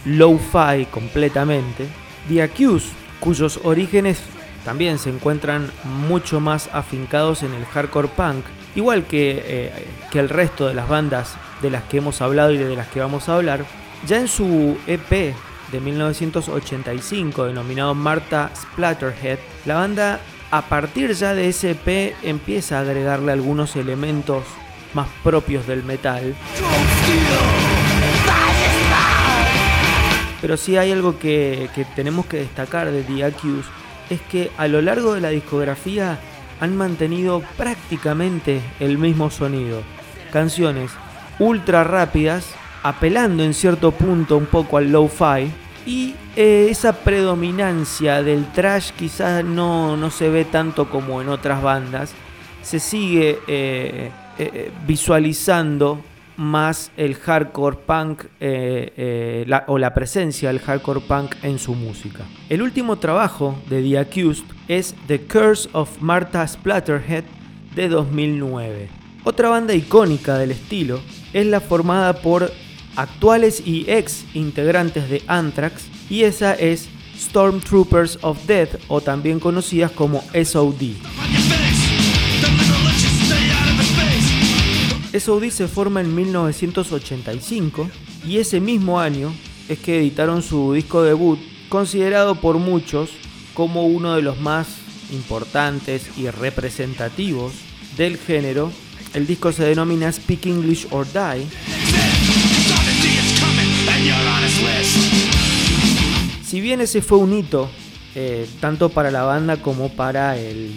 low-fi 0.06 0.86
completamente. 0.92 1.88
The 2.28 2.44
Accused, 2.44 2.90
cuyos 3.20 3.60
orígenes 3.64 4.22
también 4.66 5.00
se 5.00 5.10
encuentran 5.10 5.72
mucho 5.84 6.40
más 6.40 6.70
afincados 6.74 7.44
en 7.44 7.54
el 7.54 7.66
hardcore 7.66 8.10
punk, 8.10 8.46
igual 8.76 9.06
que, 9.06 9.44
eh, 9.44 9.88
que 10.12 10.20
el 10.20 10.30
resto 10.30 10.68
de 10.68 10.74
las 10.74 10.88
bandas 10.88 11.36
de 11.62 11.72
las 11.72 11.84
que 11.84 11.98
hemos 11.98 12.22
hablado 12.22 12.52
y 12.52 12.58
de 12.58 12.76
las 12.76 12.88
que 12.88 13.00
vamos 13.00 13.30
a 13.30 13.36
hablar, 13.36 13.66
ya 14.06 14.18
en 14.18 14.28
su 14.28 14.78
EP 14.88 15.34
de 15.72 15.80
1985 15.80 17.46
denominado 17.46 17.96
Marta 17.96 18.52
Splatterhead, 18.56 19.40
la 19.66 19.76
banda 19.76 20.20
a 20.52 20.64
partir 20.64 21.14
ya 21.14 21.34
de 21.34 21.48
ese 21.48 21.72
EP 21.72 22.14
empieza 22.24 22.78
a 22.78 22.82
agregarle 22.82 23.32
algunos 23.32 23.76
elementos 23.78 24.44
más 24.94 25.08
propios 25.24 25.68
del 25.68 25.84
metal. 25.84 26.36
Pero 30.42 30.58
sí 30.58 30.78
hay 30.78 30.92
algo 30.92 31.20
que, 31.20 31.70
que 31.76 31.86
tenemos 31.86 32.26
que 32.26 32.38
destacar 32.38 32.92
de 32.92 33.04
The 33.04 33.26
Accused, 33.26 33.70
es 34.10 34.22
que 34.22 34.52
a 34.58 34.68
lo 34.68 34.82
largo 34.82 35.14
de 35.14 35.22
la 35.22 35.30
discografía 35.30 36.20
han 36.60 36.76
mantenido 36.76 37.42
prácticamente 37.58 38.62
el 38.80 38.98
mismo 38.98 39.30
sonido. 39.30 39.82
Canciones 40.32 40.92
ultra 41.40 41.84
rápidas, 41.84 42.46
apelando 42.84 43.44
en 43.44 43.54
cierto 43.54 43.92
punto 43.92 44.38
un 44.38 44.46
poco 44.46 44.78
al 44.78 44.92
lo-fi, 44.92 45.52
y 45.86 46.16
eh, 46.36 46.68
esa 46.70 46.94
predominancia 46.94 48.22
del 48.22 48.52
trash 48.52 48.92
quizás 48.92 49.44
no, 49.44 49.98
no, 49.98 50.12
se 50.12 50.30
ve 50.30 50.46
tanto 50.46 50.90
como 50.90 51.22
en 51.22 51.30
otras 51.30 51.62
bandas. 51.62 52.14
Se 52.62 52.80
sigue 52.80 53.40
eh, 53.48 54.12
eh, 54.38 54.72
visualizando 54.88 56.02
más 56.38 56.92
el 56.98 57.16
hardcore 57.16 57.78
punk 57.86 58.24
la, 58.40 59.64
o 59.68 59.78
la 59.78 59.94
presencia 59.94 60.50
del 60.50 60.60
hardcore 60.60 61.02
punk 61.02 61.36
en 61.44 61.60
su 61.60 61.76
música. 61.76 62.24
El 62.50 62.64
último 62.64 62.98
trabajo 62.98 63.60
de 63.70 63.84
The 63.84 64.00
Accused 64.00 64.46
es 64.68 64.96
The 65.08 65.22
Curse 65.22 65.70
of 65.74 66.02
Martha 66.02 66.48
Splatterhead 66.48 67.26
de 67.76 67.90
2009. 67.90 68.90
Otra 69.24 69.50
banda 69.50 69.76
icónica 69.76 70.38
del 70.38 70.52
estilo 70.52 71.00
es 71.32 71.46
la 71.46 71.60
formada 71.60 72.14
por 72.22 72.52
actuales 72.96 73.62
y 73.66 73.86
ex 73.90 74.26
integrantes 74.34 75.10
de 75.10 75.22
Anthrax, 75.28 75.88
y 76.10 76.24
esa 76.24 76.54
es 76.54 76.90
Stormtroopers 77.18 78.20
of 78.22 78.46
Death, 78.48 78.80
o 78.88 79.00
también 79.00 79.40
conocidas 79.40 79.92
como 79.92 80.24
SOD. 80.34 80.96
SOD 85.18 85.50
se 85.50 85.68
forma 85.68 86.02
en 86.02 86.16
1985 86.16 87.90
y 88.28 88.38
ese 88.38 88.60
mismo 88.60 89.00
año 89.00 89.34
es 89.68 89.80
que 89.80 90.00
editaron 90.00 90.42
su 90.42 90.74
disco 90.74 91.04
debut, 91.04 91.40
considerado 91.70 92.36
por 92.36 92.58
muchos 92.58 93.10
como 93.54 93.86
uno 93.86 94.16
de 94.16 94.22
los 94.22 94.40
más 94.40 94.68
importantes 95.12 96.18
y 96.18 96.30
representativos 96.30 97.54
del 97.98 98.18
género. 98.18 98.72
El 99.14 99.28
disco 99.28 99.52
se 99.52 99.66
denomina 99.66 100.12
Speak 100.12 100.46
English 100.46 100.88
or 100.92 101.06
Die 101.12 101.48
si 106.44 106.60
bien 106.60 106.82
ese 106.82 107.02
fue 107.02 107.18
un 107.18 107.38
hito, 107.38 107.70
eh, 108.14 108.46
tanto 108.60 108.90
para 108.90 109.10
la 109.10 109.24
banda 109.24 109.58
como 109.62 109.90
para 109.90 110.38
el, 110.38 110.74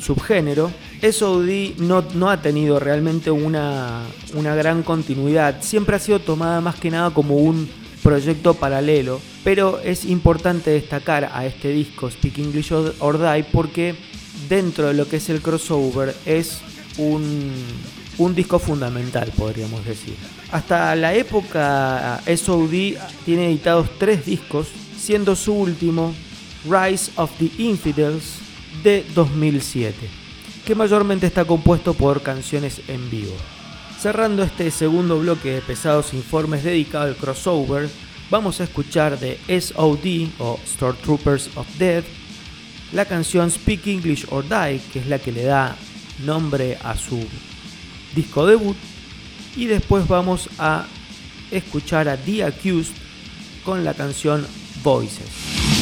subgénero, 0.00 0.70
SOD 1.02 1.78
no, 1.78 2.04
no, 2.14 2.30
ha 2.30 2.40
tenido 2.42 2.78
realmente 2.78 3.30
una, 3.30 4.02
una 4.34 4.54
gran 4.54 4.82
continuidad. 4.82 5.62
Siempre 5.62 5.96
ha 5.96 5.98
sido 5.98 6.20
tomada 6.20 6.60
más 6.60 6.76
que 6.76 6.90
nada 6.90 7.10
como 7.10 7.36
un 7.36 7.68
proyecto 8.02 8.54
paralelo, 8.54 9.20
pero 9.44 9.80
es 9.80 10.04
importante 10.04 10.70
destacar 10.70 11.30
a 11.32 11.46
este 11.46 11.70
disco 11.70 12.10
Speak 12.10 12.38
English 12.38 12.72
or 12.72 13.18
Die 13.18 13.44
porque 13.44 13.94
dentro 14.48 14.88
de 14.88 14.94
lo 14.94 15.08
que 15.08 15.16
es 15.16 15.28
el 15.28 15.40
crossover 15.40 16.14
es 16.24 16.60
un, 16.96 17.52
un 18.18 18.34
disco 18.34 18.58
fundamental, 18.58 19.32
podríamos 19.36 19.84
decir. 19.84 20.14
Hasta 20.52 20.94
la 20.96 21.14
época 21.14 22.20
SOD 22.26 22.96
tiene 23.24 23.46
editados 23.46 23.88
tres 23.98 24.24
discos, 24.26 24.68
siendo 24.98 25.36
su 25.36 25.54
último 25.54 26.14
Rise 26.64 27.12
of 27.16 27.30
the 27.38 27.50
Infidels 27.62 28.47
de 28.88 29.04
2007, 29.14 30.08
que 30.64 30.74
mayormente 30.74 31.26
está 31.26 31.44
compuesto 31.44 31.92
por 31.92 32.22
canciones 32.22 32.80
en 32.88 33.10
vivo. 33.10 33.34
Cerrando 34.00 34.42
este 34.42 34.70
segundo 34.70 35.18
bloque 35.18 35.50
de 35.50 35.60
pesados 35.60 36.14
informes 36.14 36.64
dedicado 36.64 37.04
al 37.04 37.16
crossover, 37.16 37.90
vamos 38.30 38.62
a 38.62 38.64
escuchar 38.64 39.18
de 39.18 39.38
SOD 39.60 40.30
o 40.38 40.58
Stormtroopers 40.66 41.50
of 41.56 41.66
Death 41.78 42.06
la 42.92 43.04
canción 43.04 43.50
Speak 43.50 43.86
English 43.88 44.26
or 44.30 44.42
Die, 44.42 44.80
que 44.90 45.00
es 45.00 45.06
la 45.06 45.18
que 45.18 45.32
le 45.32 45.42
da 45.42 45.76
nombre 46.24 46.78
a 46.82 46.96
su 46.96 47.22
disco 48.14 48.46
debut. 48.46 48.76
Y 49.54 49.66
después 49.66 50.08
vamos 50.08 50.48
a 50.58 50.86
escuchar 51.50 52.08
a 52.08 52.16
The 52.16 52.44
Accused 52.44 52.94
con 53.66 53.84
la 53.84 53.92
canción 53.92 54.46
Voices. 54.82 55.77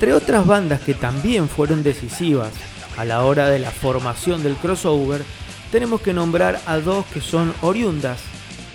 Entre 0.00 0.14
otras 0.14 0.46
bandas 0.46 0.80
que 0.80 0.94
también 0.94 1.46
fueron 1.46 1.82
decisivas 1.82 2.54
a 2.96 3.04
la 3.04 3.22
hora 3.22 3.50
de 3.50 3.58
la 3.58 3.70
formación 3.70 4.42
del 4.42 4.54
crossover, 4.54 5.22
tenemos 5.70 6.00
que 6.00 6.14
nombrar 6.14 6.58
a 6.64 6.78
dos 6.78 7.04
que 7.12 7.20
son 7.20 7.52
oriundas 7.60 8.18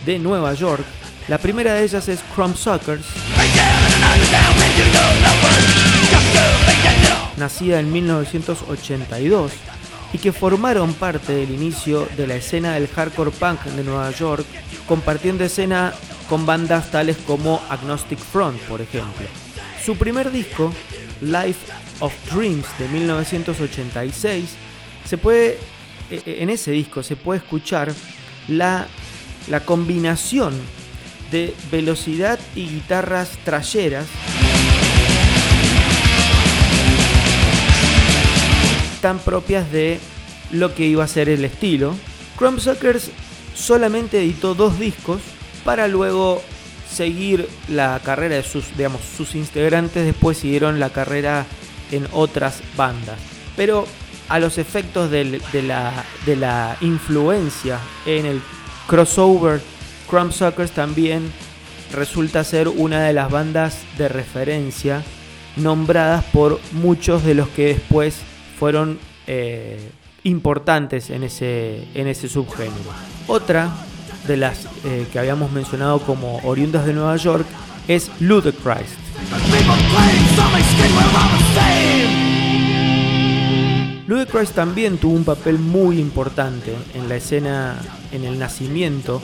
de 0.06 0.20
Nueva 0.20 0.54
York. 0.54 0.84
La 1.28 1.40
primera 1.40 1.74
de 1.74 1.84
ellas 1.84 2.08
es 2.10 2.20
Suckers, 2.56 3.04
nacida 7.38 7.80
en 7.80 7.92
1982 7.92 9.52
y 10.14 10.20
que 10.20 10.32
formaron 10.32 10.94
parte 10.94 11.34
del 11.34 11.50
inicio 11.50 12.08
de 12.16 12.28
la 12.28 12.36
escena 12.36 12.76
del 12.76 12.88
hardcore 12.88 13.32
punk 13.32 13.64
de 13.64 13.84
Nueva 13.84 14.12
York, 14.12 14.46
compartiendo 14.88 15.44
escena 15.44 15.92
con 16.30 16.46
bandas 16.46 16.92
tales 16.92 17.18
como 17.26 17.64
Agnostic 17.68 18.20
Front, 18.20 18.62
por 18.68 18.80
ejemplo. 18.80 19.26
Su 19.84 19.96
primer 19.98 20.32
disco, 20.32 20.72
Life 21.22 21.72
of 22.00 22.14
Dreams 22.34 22.66
de 22.78 22.88
1986, 22.90 24.46
se 25.06 25.18
puede, 25.18 25.58
e, 26.10 26.22
e, 26.26 26.44
en 26.44 26.50
ese 26.50 26.72
disco 26.72 27.04
se 27.04 27.16
puede 27.16 27.40
escuchar 27.40 27.94
la, 28.48 28.88
la 29.48 29.62
combinación 29.62 30.54
de 31.32 31.54
velocidad 31.72 32.40
y 32.56 32.68
guitarras 32.68 33.30
trayeras 33.44 34.06
tan 39.02 39.20
propias 39.20 39.72
de 39.72 40.00
lo 40.52 40.74
que 40.74 40.88
iba 40.88 41.04
a 41.04 41.08
ser 41.08 41.30
el 41.30 41.46
estilo. 41.46 41.96
Crumbsuckers 42.38 43.12
solamente 43.54 44.20
editó 44.20 44.56
dos 44.56 44.80
discos 44.80 45.22
para 45.64 45.88
luego 45.88 46.42
seguir 46.96 47.50
la 47.68 48.00
carrera 48.04 48.36
de 48.36 48.44
sus, 48.44 48.76
digamos, 48.78 49.02
sus 49.02 49.36
integrantes, 49.36 50.06
después 50.06 50.38
siguieron 50.38 50.80
la 50.80 50.90
carrera 50.90 51.46
en 51.92 52.08
otras 52.12 52.62
bandas. 52.78 53.18
Pero 53.56 53.86
a 54.30 54.40
los 54.40 54.58
efectos 54.58 55.12
de, 55.12 55.42
la, 55.64 56.06
de 56.26 56.36
la 56.36 56.78
influencia 56.82 57.80
en 58.06 58.26
el 58.26 58.42
crossover, 58.88 59.62
Crumbsuckers 60.10 60.72
también 60.72 61.32
resulta 61.92 62.44
ser 62.44 62.68
una 62.68 63.02
de 63.04 63.14
las 63.14 63.30
bandas 63.30 63.80
de 63.98 64.08
referencia 64.08 65.04
nombradas 65.58 66.24
por 66.26 66.60
muchos 66.72 67.24
de 67.24 67.36
los 67.36 67.48
que 67.50 67.68
después 67.68 68.18
fueron 68.60 69.00
eh, 69.28 69.92
importantes 70.24 71.10
en 71.10 71.24
ese, 71.24 71.88
en 71.94 72.08
ese 72.08 72.28
subgénero. 72.28 72.92
Otra 73.28 73.72
de 74.28 74.38
las 74.38 74.68
eh, 74.84 75.08
que 75.12 75.20
habíamos 75.20 75.52
mencionado 75.52 76.00
como 76.00 76.40
oriundas 76.44 76.86
de 76.86 76.94
Nueva 76.94 77.16
York 77.18 77.46
es 77.88 78.10
Ludacris. 78.20 78.90
Ludacris 84.08 84.52
también 84.52 84.98
tuvo 84.98 85.16
un 85.16 85.24
papel 85.26 85.60
muy 85.60 86.00
importante 86.00 86.74
en 86.94 87.10
la 87.10 87.16
escena, 87.16 87.78
en 88.12 88.24
el 88.24 88.38
nacimiento 88.38 89.22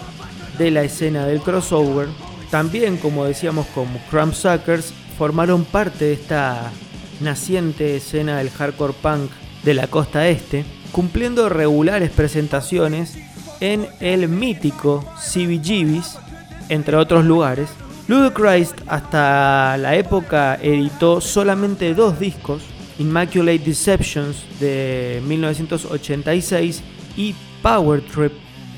de 0.57 0.71
la 0.71 0.83
escena 0.83 1.25
del 1.25 1.41
crossover. 1.41 2.07
También, 2.49 2.97
como 2.97 3.25
decíamos, 3.25 3.67
como 3.67 3.99
Suckers 4.33 4.93
formaron 5.17 5.65
parte 5.65 6.05
de 6.05 6.13
esta 6.13 6.71
naciente 7.19 7.95
escena 7.95 8.39
del 8.39 8.49
hardcore 8.49 8.93
punk 8.93 9.31
de 9.63 9.73
la 9.75 9.87
costa 9.87 10.27
este, 10.27 10.65
cumpliendo 10.91 11.47
regulares 11.49 12.09
presentaciones 12.09 13.17
en 13.61 13.87
el 14.01 14.27
mítico 14.27 15.05
CBGB's, 15.15 16.19
entre 16.67 16.97
otros 16.97 17.23
lugares. 17.23 17.69
Ludacris 18.07 18.73
hasta 18.87 19.77
la 19.77 19.95
época 19.95 20.59
editó 20.61 21.21
solamente 21.21 21.93
dos 21.93 22.19
discos, 22.19 22.63
Immaculate 22.99 23.59
Deceptions 23.59 24.43
de 24.59 25.21
1986 25.25 26.83
y 27.15 27.33
Power 27.61 28.01
Trip 28.01 28.33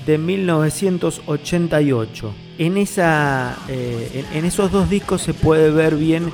de 0.06 0.20
1988. 0.20 2.36
En, 2.60 2.78
esa, 2.78 3.58
eh, 3.68 4.24
en 4.34 4.46
esos 4.46 4.72
dos 4.72 4.88
discos 4.90 5.22
se 5.22 5.34
puede 5.34 5.72
ver 5.72 5.96
bien 5.96 6.30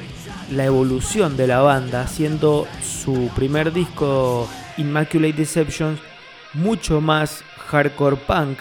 la 0.51 0.65
evolución 0.65 1.37
de 1.37 1.47
la 1.47 1.61
banda, 1.61 2.05
siendo 2.07 2.67
su 2.83 3.29
primer 3.35 3.71
disco 3.71 4.49
Immaculate 4.77 5.33
Deceptions 5.33 5.99
mucho 6.53 7.01
más 7.01 7.43
hardcore 7.67 8.17
punk 8.17 8.59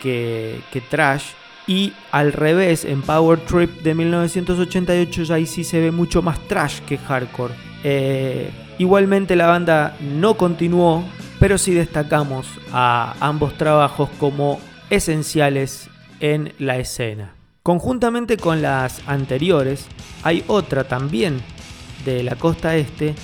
que, 0.00 0.62
trash. 0.90 1.24
Y 1.66 1.92
al 2.12 2.32
revés, 2.32 2.84
en 2.84 3.02
Power 3.02 3.40
Trip 3.40 3.82
de 3.82 3.94
1988 3.94 5.22
ya 5.24 5.34
ahí 5.34 5.46
sí 5.46 5.64
se 5.64 5.80
ve 5.80 5.90
mucho 5.90 6.22
más 6.22 6.38
trash 6.48 6.80
que 6.80 6.96
hardcore. 6.96 7.54
Eh, 7.84 8.50
igualmente 8.78 9.36
la 9.36 9.46
banda 9.48 9.96
no 10.00 10.34
continuó, 10.34 11.04
pero 11.38 11.58
sí 11.58 11.74
destacamos 11.74 12.46
a 12.72 13.14
ambos 13.20 13.56
trabajos 13.58 14.08
como 14.18 14.60
esenciales 14.88 15.90
en 16.20 16.54
la 16.58 16.78
escena. 16.78 17.34
Conjuntamente 17.62 18.38
con 18.38 18.62
las 18.62 19.02
anteriores, 19.06 19.86
hay 20.22 20.42
otra 20.46 20.84
también 20.84 21.42
de 22.04 22.22
la 22.22 22.36
costa 22.36 22.74
este, 22.76 23.14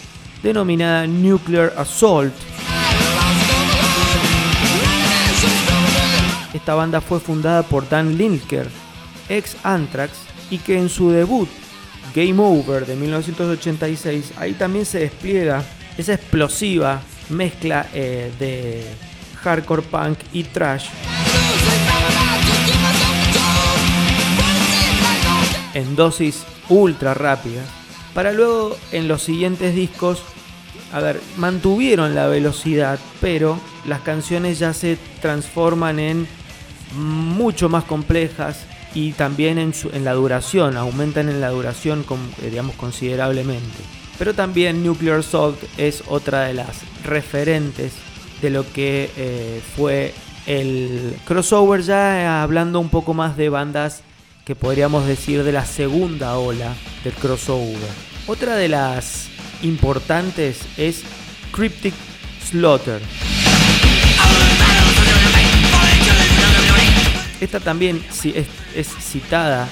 denominada 0.42 1.06
Nuclear 1.06 1.72
Assault. 1.78 2.34
Esta 6.64 6.76
banda 6.76 7.02
fue 7.02 7.20
fundada 7.20 7.62
por 7.62 7.86
Dan 7.90 8.16
Lindker, 8.16 8.66
ex 9.28 9.54
Anthrax, 9.64 10.12
y 10.48 10.56
que 10.56 10.78
en 10.78 10.88
su 10.88 11.10
debut, 11.10 11.46
Game 12.14 12.42
Over 12.42 12.86
de 12.86 12.96
1986, 12.96 14.32
ahí 14.38 14.54
también 14.54 14.86
se 14.86 15.00
despliega 15.00 15.62
esa 15.98 16.14
explosiva 16.14 17.02
mezcla 17.28 17.86
eh, 17.92 18.32
de 18.38 18.82
hardcore 19.42 19.82
punk 19.82 20.18
y 20.32 20.44
trash 20.44 20.86
en 25.74 25.94
dosis 25.96 26.44
ultra 26.70 27.12
rápidas, 27.12 27.66
para 28.14 28.32
luego 28.32 28.74
en 28.90 29.06
los 29.06 29.22
siguientes 29.22 29.74
discos, 29.74 30.22
a 30.94 31.00
ver, 31.00 31.20
mantuvieron 31.36 32.14
la 32.14 32.26
velocidad, 32.26 32.98
pero 33.20 33.60
las 33.84 34.00
canciones 34.00 34.58
ya 34.58 34.72
se 34.72 34.96
transforman 35.20 35.98
en 35.98 36.26
mucho 36.96 37.68
más 37.68 37.84
complejas 37.84 38.64
y 38.94 39.12
también 39.12 39.58
en, 39.58 40.04
la 40.04 40.12
duración, 40.12 40.76
aumentan 40.76 41.28
en 41.28 41.40
la 41.40 41.50
duración 41.50 42.04
eh, 42.42 42.50
digamos, 42.50 42.76
considerablemente. 42.76 43.82
Pero 44.18 44.34
también 44.34 44.84
Nuclear 44.84 45.22
Salt 45.22 45.58
es 45.76 46.04
otra 46.06 46.42
de 46.42 46.54
las 46.54 46.82
referentes 47.04 47.92
de 48.40 48.50
lo 48.50 48.70
que 48.72 49.10
eh, 49.16 49.60
fue 49.76 50.14
el 50.46 51.16
crossover, 51.24 51.82
ya 51.82 52.42
hablando 52.42 52.78
un 52.78 52.90
poco 52.90 53.14
más 53.14 53.36
de 53.36 53.48
bandas 53.48 54.02
que 54.44 54.54
podríamos 54.54 55.06
decir 55.06 55.42
de 55.42 55.52
la 55.52 55.64
segunda 55.64 56.36
ola 56.36 56.74
del 57.02 57.14
crossover. 57.14 57.78
Otra 58.26 58.56
de 58.56 58.68
las 58.68 59.28
importantes 59.62 60.60
es 60.76 61.02
Cryptic 61.52 61.94
Slaughter. 62.50 63.00
Esta 67.44 67.60
también 67.60 68.02
es, 68.74 68.88
citada 69.02 69.68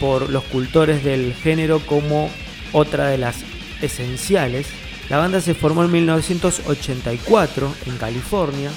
por 0.00 0.30
los 0.30 0.42
cultores 0.42 1.04
del 1.04 1.32
género 1.32 1.78
como 1.78 2.28
otra 2.72 3.06
de 3.06 3.18
las 3.18 3.36
esenciales. 3.80 4.66
La 5.08 5.18
banda 5.18 5.40
se 5.40 5.54
formó 5.54 5.84
en 5.84 5.92
1984 5.92 7.72
en 7.86 7.96
California 7.98 8.72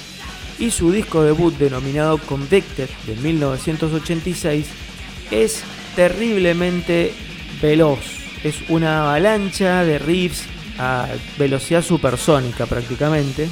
y 0.60 0.70
su 0.70 0.92
disco 0.92 1.24
debut 1.24 1.58
denominado 1.58 2.18
Convicted 2.18 2.88
de 3.08 3.16
1986 3.16 4.66
es 5.32 5.64
terriblemente 5.96 7.12
veloz. 7.60 7.98
Es 8.44 8.54
una 8.68 9.00
avalancha 9.00 9.82
de 9.82 9.98
riffs 9.98 10.44
a 10.78 11.08
velocidad 11.36 11.82
supersónica 11.82 12.66
prácticamente. 12.66 13.48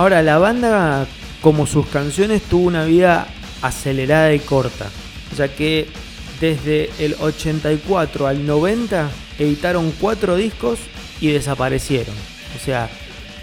Ahora, 0.00 0.22
la 0.22 0.38
banda, 0.38 1.06
como 1.42 1.66
sus 1.66 1.86
canciones, 1.88 2.40
tuvo 2.40 2.66
una 2.66 2.86
vida 2.86 3.26
acelerada 3.60 4.32
y 4.32 4.38
corta, 4.38 4.88
ya 5.36 5.54
que 5.54 5.88
desde 6.40 6.88
el 6.98 7.16
84 7.20 8.26
al 8.26 8.46
90 8.46 9.10
editaron 9.38 9.92
cuatro 10.00 10.36
discos 10.36 10.78
y 11.20 11.26
desaparecieron. 11.26 12.14
O 12.56 12.58
sea, 12.58 12.88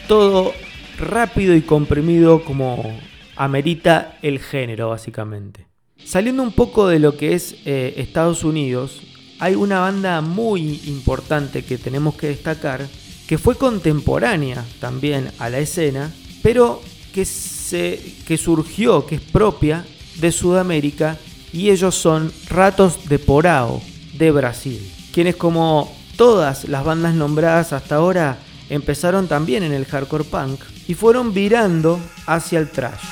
todo 0.08 0.52
rápido 0.98 1.54
y 1.54 1.62
comprimido 1.62 2.44
como 2.44 2.92
amerita 3.36 4.18
el 4.24 4.40
género, 4.40 4.90
básicamente. 4.90 5.68
Saliendo 6.04 6.42
un 6.42 6.54
poco 6.54 6.88
de 6.88 6.98
lo 6.98 7.18
que 7.18 7.36
es 7.36 7.58
eh, 7.66 7.94
Estados 7.98 8.44
Unidos, 8.44 9.04
hay 9.38 9.54
una 9.54 9.82
banda 9.82 10.22
muy 10.22 10.82
importante 10.88 11.64
que 11.64 11.78
tenemos 11.78 12.16
que 12.16 12.30
destacar, 12.30 12.88
que 13.28 13.38
fue 13.38 13.54
contemporánea 13.54 14.66
también 14.80 15.30
a 15.38 15.52
la 15.52 15.60
escena, 15.60 16.12
pero 16.48 16.82
que, 17.14 17.26
se, 17.26 18.16
que 18.26 18.38
surgió, 18.38 19.06
que 19.06 19.16
es 19.16 19.22
propia 19.22 19.86
de 20.16 20.32
Sudamérica 20.32 21.18
y 21.52 21.72
ellos 21.72 21.94
son 21.94 22.32
Ratos 22.48 23.10
de 23.10 23.20
Porao 23.20 23.82
de 24.14 24.32
Brasil, 24.32 24.80
quienes 25.12 25.36
como 25.36 25.94
todas 26.16 26.64
las 26.70 26.86
bandas 26.86 27.16
nombradas 27.16 27.74
hasta 27.74 27.96
ahora 27.96 28.38
empezaron 28.70 29.28
también 29.28 29.62
en 29.62 29.74
el 29.74 29.84
hardcore 29.84 30.24
punk 30.24 30.62
y 30.88 30.94
fueron 30.94 31.34
virando 31.34 32.00
hacia 32.26 32.60
el 32.60 32.72
trash. 32.72 33.04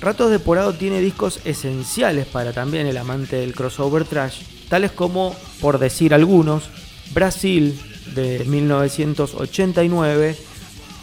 Ratos 0.00 0.30
de 0.30 0.38
Porado 0.38 0.72
tiene 0.74 1.00
discos 1.00 1.40
esenciales 1.44 2.26
para 2.26 2.52
también 2.52 2.86
el 2.86 2.96
amante 2.96 3.34
del 3.34 3.56
crossover 3.56 4.04
trash, 4.04 4.42
tales 4.68 4.92
como, 4.92 5.34
por 5.60 5.80
decir 5.80 6.14
algunos, 6.14 6.70
Brasil 7.12 7.76
de 8.14 8.44
1989 8.44 10.36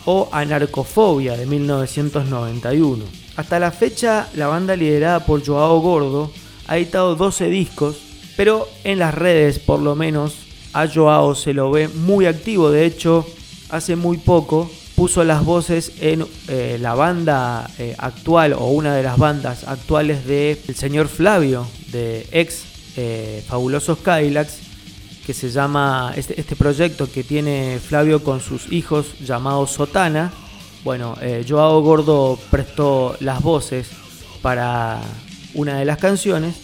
o 0.06 0.30
Anarcofobia 0.32 1.36
de 1.36 1.46
1991. 1.46 3.04
Hasta 3.36 3.60
la 3.60 3.72
fecha, 3.72 4.30
la 4.36 4.48
banda 4.48 4.76
liderada 4.76 5.26
por 5.26 5.46
Joao 5.46 5.80
Gordo 5.82 6.32
ha 6.68 6.78
editado 6.78 7.16
12 7.16 7.50
discos, 7.50 7.98
pero 8.38 8.68
en 8.84 9.00
las 9.00 9.14
redes 9.14 9.60
por 9.60 9.82
lo 9.82 9.96
menos 9.96 10.36
a 10.74 10.88
Joao 10.88 11.36
se 11.36 11.54
lo 11.54 11.72
ve 11.72 11.88
muy 11.88 12.26
activo, 12.26 12.70
de 12.70 12.86
hecho 12.86 13.26
hace 13.70 13.96
muy 13.96 14.18
poco 14.18 14.70
puso 14.96 15.24
las 15.24 15.44
voces 15.44 15.92
en 16.00 16.26
eh, 16.48 16.78
la 16.80 16.96
banda 16.96 17.70
eh, 17.78 17.96
actual 17.98 18.54
o 18.54 18.68
una 18.68 18.96
de 18.96 19.04
las 19.04 19.18
bandas 19.18 19.66
actuales 19.66 20.26
de 20.26 20.58
el 20.68 20.76
señor 20.76 21.10
Flavio 21.10 21.68
de 21.92 22.26
ex 22.32 22.64
eh, 22.96 23.44
Fabulosos 23.46 24.00
Cadillacs 24.00 24.60
que 25.26 25.34
se 25.34 25.50
llama 25.50 26.14
este, 26.16 26.40
este, 26.40 26.56
proyecto 26.56 27.12
que 27.12 27.24
tiene 27.24 27.80
Flavio 27.80 28.24
con 28.24 28.40
sus 28.40 28.72
hijos 28.72 29.20
llamado 29.20 29.66
Sotana 29.68 30.32
bueno 30.84 31.16
Joao 31.48 31.82
Gordo 31.82 32.38
prestó 32.52 33.18
las 33.20 33.42
voces 33.42 33.90
para 34.42 35.02
una 35.54 35.80
de 35.80 35.86
las 35.86 35.98
canciones 35.98 36.56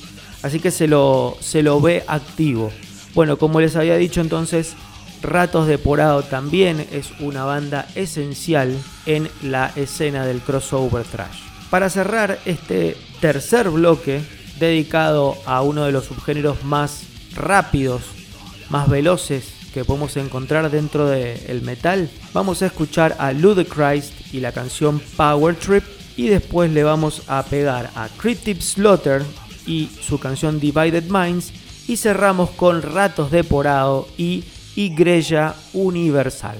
así 0.43 0.59
que 0.59 0.71
se 0.71 0.87
lo, 0.87 1.37
se 1.39 1.63
lo 1.63 1.81
ve 1.81 2.03
activo 2.07 2.71
bueno 3.15 3.37
como 3.37 3.59
les 3.59 3.75
había 3.75 3.97
dicho 3.97 4.21
entonces 4.21 4.75
Ratos 5.21 5.67
de 5.67 5.77
Porado 5.77 6.23
también 6.23 6.85
es 6.91 7.11
una 7.19 7.45
banda 7.45 7.87
esencial 7.95 8.75
en 9.05 9.29
la 9.43 9.71
escena 9.75 10.25
del 10.25 10.41
crossover 10.41 11.03
trash. 11.05 11.41
Para 11.69 11.89
cerrar 11.89 12.39
este 12.45 12.97
tercer 13.19 13.69
bloque 13.69 14.21
dedicado 14.59 15.37
a 15.45 15.61
uno 15.61 15.85
de 15.85 15.91
los 15.91 16.05
subgéneros 16.05 16.63
más 16.63 17.03
rápidos, 17.35 18.01
más 18.71 18.89
veloces 18.89 19.51
que 19.73 19.85
podemos 19.85 20.17
encontrar 20.17 20.71
dentro 20.71 21.07
del 21.07 21.61
metal, 21.61 22.09
vamos 22.33 22.61
a 22.61 22.67
escuchar 22.67 23.15
a 23.19 23.33
Ludacris 23.33 24.11
y 24.33 24.39
la 24.39 24.51
canción 24.51 25.01
Power 25.17 25.55
Trip 25.55 25.83
y 26.17 26.27
después 26.27 26.71
le 26.71 26.83
vamos 26.83 27.23
a 27.27 27.43
pegar 27.43 27.91
a 27.95 28.07
Cryptic 28.17 28.61
Slaughter 28.61 29.23
y 29.65 29.89
su 30.01 30.19
canción 30.19 30.59
Divided 30.59 31.03
Minds 31.09 31.51
y 31.87 31.97
cerramos 31.97 32.49
con 32.51 32.81
Ratos 32.81 33.29
de 33.31 33.43
Porado 33.43 34.07
y 34.17 34.43
Igreja 34.75 35.55
Universal. 35.73 36.57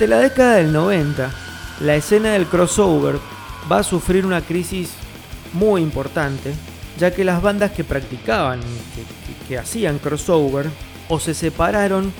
Durante 0.00 0.16
la 0.16 0.22
década 0.30 0.54
del 0.54 0.72
90, 0.72 1.30
la 1.80 1.94
escena 1.94 2.32
del 2.32 2.46
crossover 2.46 3.18
va 3.70 3.80
a 3.80 3.82
sufrir 3.82 4.24
una 4.24 4.40
crisis 4.40 4.92
muy 5.52 5.82
importante, 5.82 6.54
ya 6.98 7.10
que 7.10 7.22
las 7.22 7.42
bandas 7.42 7.72
que 7.72 7.84
practicaban, 7.84 8.60
que, 9.46 9.58
hacían 9.58 9.98
crossover, 9.98 10.70
o 11.10 11.20
se 11.20 11.34
separaron 11.34 12.14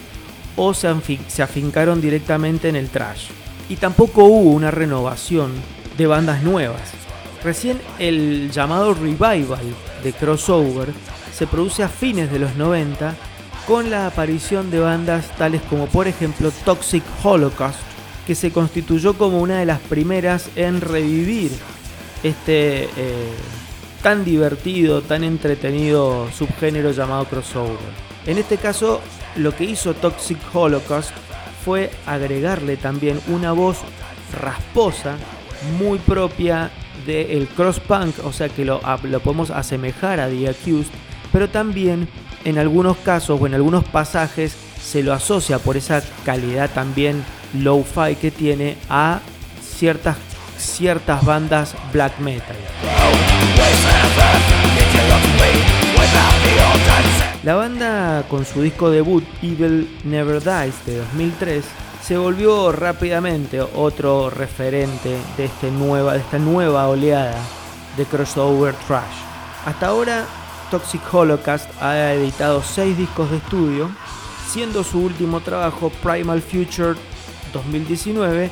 o 0.56 0.74
se, 0.74 0.94
se 1.28 1.42
afincaron 1.42 2.02
directamente 2.02 2.68
en 2.68 2.76
el 2.76 2.90
trash. 2.90 3.28
Y 3.70 3.76
tampoco 3.76 4.24
hubo 4.24 4.50
una 4.50 4.70
renovación 4.70 5.50
de 5.96 6.06
bandas 6.06 6.42
nuevas. 6.42 6.82
Recién 7.42 7.80
el 7.98 8.50
llamado 8.50 8.92
revival 8.92 9.64
de 10.04 10.12
crossover 10.12 10.88
se 11.32 11.46
produce 11.46 11.82
a 11.82 11.88
fines 11.88 12.30
de 12.30 12.40
los 12.40 12.56
90 12.56 13.14
con 13.70 13.88
la 13.88 14.08
aparición 14.08 14.68
de 14.72 14.80
bandas 14.80 15.28
tales 15.36 15.62
como 15.70 15.86
por 15.86 16.08
ejemplo 16.08 16.50
Toxic 16.64 17.04
Holocaust, 17.22 17.78
que 18.26 18.34
se 18.34 18.50
constituyó 18.50 19.14
como 19.14 19.38
una 19.38 19.60
de 19.60 19.64
las 19.64 19.78
primeras 19.78 20.50
en 20.56 20.80
revivir 20.80 21.52
este 22.24 22.88
eh, 22.96 23.32
tan 24.02 24.24
divertido, 24.24 25.02
tan 25.02 25.22
entretenido 25.22 26.28
subgénero 26.32 26.90
llamado 26.90 27.26
crossover. 27.26 27.78
En 28.26 28.38
este 28.38 28.56
caso, 28.56 29.00
lo 29.36 29.54
que 29.54 29.66
hizo 29.66 29.94
Toxic 29.94 30.38
Holocaust 30.52 31.12
fue 31.64 31.92
agregarle 32.06 32.76
también 32.76 33.20
una 33.28 33.52
voz 33.52 33.78
rasposa, 34.32 35.14
muy 35.78 36.00
propia 36.00 36.72
del 37.06 37.46
cross 37.46 37.78
punk, 37.78 38.16
o 38.24 38.32
sea 38.32 38.48
que 38.48 38.64
lo, 38.64 38.80
lo 39.04 39.20
podemos 39.20 39.52
asemejar 39.52 40.18
a 40.18 40.28
The 40.28 40.48
Accused, 40.48 40.90
pero 41.30 41.48
también 41.48 42.08
en 42.44 42.58
algunos 42.58 42.96
casos 42.98 43.40
o 43.40 43.46
en 43.46 43.54
algunos 43.54 43.84
pasajes 43.84 44.56
se 44.82 45.02
lo 45.02 45.12
asocia 45.12 45.58
por 45.58 45.76
esa 45.76 46.02
calidad 46.24 46.70
también 46.70 47.24
low-fi 47.54 48.16
que 48.16 48.30
tiene 48.30 48.76
a 48.88 49.20
ciertas, 49.62 50.16
ciertas 50.58 51.24
bandas 51.24 51.74
black 51.92 52.18
metal. 52.18 52.56
La 57.42 57.54
banda 57.54 58.24
con 58.28 58.44
su 58.44 58.62
disco 58.62 58.90
debut 58.90 59.24
Evil 59.42 59.88
Never 60.04 60.42
Dies 60.42 60.74
de 60.84 60.98
2003 60.98 61.64
se 62.02 62.18
volvió 62.18 62.72
rápidamente 62.72 63.60
otro 63.60 64.30
referente 64.30 65.16
de, 65.36 65.44
este 65.44 65.70
de 65.70 66.16
esta 66.18 66.38
nueva 66.38 66.88
oleada 66.88 67.38
de 67.96 68.04
crossover 68.04 68.74
trash. 68.86 69.04
Hasta 69.64 69.86
ahora 69.86 70.26
Toxic 70.70 71.02
Holocaust 71.12 71.68
ha 71.80 72.12
editado 72.12 72.62
seis 72.62 72.96
discos 72.96 73.30
de 73.30 73.38
estudio, 73.38 73.90
siendo 74.48 74.84
su 74.84 75.00
último 75.00 75.40
trabajo 75.40 75.90
Primal 76.02 76.40
Future 76.42 76.94
2019 77.52 78.50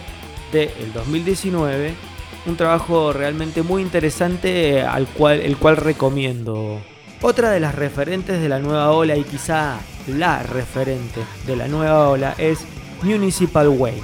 de 0.52 0.64
el 0.80 0.92
2019 0.92 1.94
Un 2.46 2.56
trabajo 2.56 3.12
realmente 3.12 3.62
muy 3.62 3.82
interesante 3.82 4.82
al 4.82 5.06
cual, 5.06 5.40
el 5.40 5.56
cual 5.56 5.76
recomiendo. 5.76 6.80
Otra 7.20 7.50
de 7.50 7.60
las 7.60 7.74
referentes 7.74 8.40
de 8.40 8.48
la 8.48 8.58
nueva 8.58 8.90
ola 8.90 9.16
y 9.16 9.24
quizá 9.24 9.78
la 10.06 10.42
referente 10.42 11.20
de 11.46 11.56
la 11.56 11.68
nueva 11.68 12.08
ola 12.08 12.34
es 12.38 12.60
Municipal 13.02 13.68
Waste. 13.68 14.02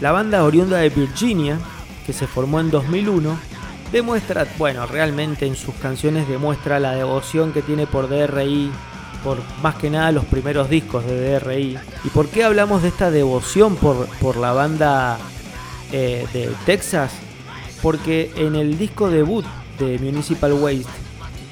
La 0.00 0.10
banda 0.10 0.42
oriunda 0.42 0.78
de 0.78 0.88
Virginia, 0.88 1.58
que 2.04 2.12
se 2.12 2.26
formó 2.26 2.58
en 2.58 2.70
2001, 2.70 3.51
demuestra, 3.92 4.46
bueno, 4.58 4.86
realmente 4.86 5.46
en 5.46 5.54
sus 5.54 5.74
canciones 5.74 6.26
demuestra 6.26 6.80
la 6.80 6.92
devoción 6.92 7.52
que 7.52 7.60
tiene 7.62 7.86
por 7.86 8.08
DRI, 8.08 8.72
por 9.22 9.38
más 9.62 9.76
que 9.76 9.90
nada 9.90 10.10
los 10.10 10.24
primeros 10.24 10.68
discos 10.70 11.04
de 11.06 11.38
DRI. 11.38 11.78
¿Y 12.04 12.08
por 12.08 12.28
qué 12.28 12.42
hablamos 12.42 12.82
de 12.82 12.88
esta 12.88 13.10
devoción 13.10 13.76
por, 13.76 14.06
por 14.18 14.36
la 14.38 14.52
banda 14.52 15.18
eh, 15.92 16.26
de 16.32 16.50
Texas? 16.64 17.12
Porque 17.82 18.32
en 18.36 18.56
el 18.56 18.78
disco 18.78 19.10
debut 19.10 19.44
de 19.78 19.98
Municipal 19.98 20.54
Waste, 20.54 20.90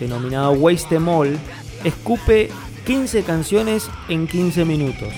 denominado 0.00 0.52
Waste 0.52 0.96
Em 0.96 1.08
All, 1.08 1.38
escupe 1.84 2.50
15 2.86 3.22
canciones 3.22 3.90
en 4.08 4.26
15 4.26 4.64
minutos. 4.64 5.12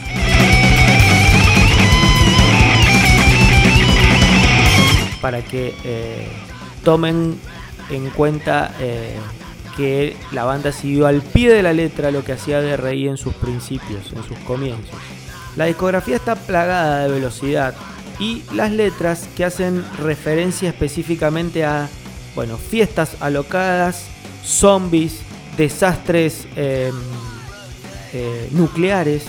Para 5.21 5.41
que 5.43 5.73
eh, 5.85 6.27
tomen 6.85 7.39
en 7.91 8.11
cuenta 8.11 8.75
eh, 8.81 9.17
que 9.77 10.17
la 10.33 10.45
banda 10.45 10.73
siguió 10.73 11.07
al 11.07 11.23
pie 11.23 11.53
de 11.53 11.63
la 11.63 11.73
letra 11.73 12.11
lo 12.11 12.25
que 12.25 12.33
hacía 12.33 12.61
de 12.61 12.77
reír 12.77 13.09
en 13.09 13.17
sus 13.17 13.35
principios, 13.35 14.13
en 14.13 14.23
sus 14.25 14.39
comienzos. 14.39 14.99
La 15.57 15.67
discografía 15.67 16.17
está 16.17 16.35
plagada 16.35 17.05
de 17.05 17.13
velocidad 17.13 17.75
y 18.19 18.43
las 18.55 18.71
letras 18.71 19.29
que 19.37 19.45
hacen 19.45 19.85
referencia 19.99 20.69
específicamente 20.69 21.65
a 21.65 21.89
bueno, 22.35 22.57
fiestas 22.57 23.17
alocadas, 23.21 24.07
zombies, 24.43 25.21
desastres 25.57 26.47
eh, 26.57 26.91
eh, 28.13 28.49
nucleares. 28.53 29.25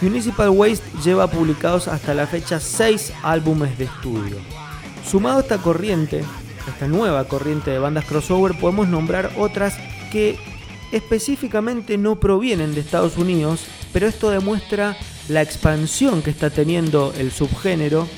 Municipal 0.00 0.50
Waste 0.50 0.84
lleva 1.02 1.26
publicados 1.28 1.88
hasta 1.88 2.14
la 2.14 2.26
fecha 2.26 2.60
6 2.60 3.12
álbumes 3.22 3.78
de 3.78 3.84
estudio. 3.84 4.36
Sumado 5.08 5.40
esta 5.40 5.58
corriente, 5.58 6.22
esta 6.68 6.88
nueva 6.88 7.24
corriente 7.24 7.70
de 7.70 7.78
bandas 7.78 8.04
crossover, 8.04 8.58
podemos 8.58 8.88
nombrar 8.88 9.32
otras 9.36 9.74
que 10.10 10.38
específicamente 10.92 11.98
no 11.98 12.16
provienen 12.16 12.74
de 12.74 12.80
Estados 12.80 13.16
Unidos, 13.16 13.64
pero 13.92 14.06
esto 14.06 14.30
demuestra 14.30 14.96
la 15.28 15.42
expansión 15.42 16.22
que 16.22 16.30
está 16.30 16.50
teniendo 16.50 17.12
el 17.18 17.30
subgénero 17.30 18.08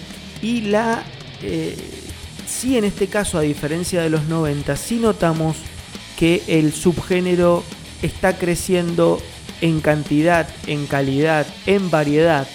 y 0.42 0.62
la... 0.62 1.02
Eh, 1.42 1.76
sí 2.46 2.76
en 2.76 2.84
este 2.84 3.06
caso, 3.06 3.38
a 3.38 3.42
diferencia 3.42 4.02
de 4.02 4.10
los 4.10 4.24
90, 4.24 4.76
sí 4.76 4.96
notamos 4.96 5.56
que 6.18 6.42
el 6.46 6.72
subgénero 6.72 7.64
está 8.02 8.36
creciendo 8.36 9.20
en 9.60 9.80
cantidad, 9.80 10.48
en 10.66 10.86
calidad, 10.86 11.46
en 11.66 11.90
variedad. 11.90 12.46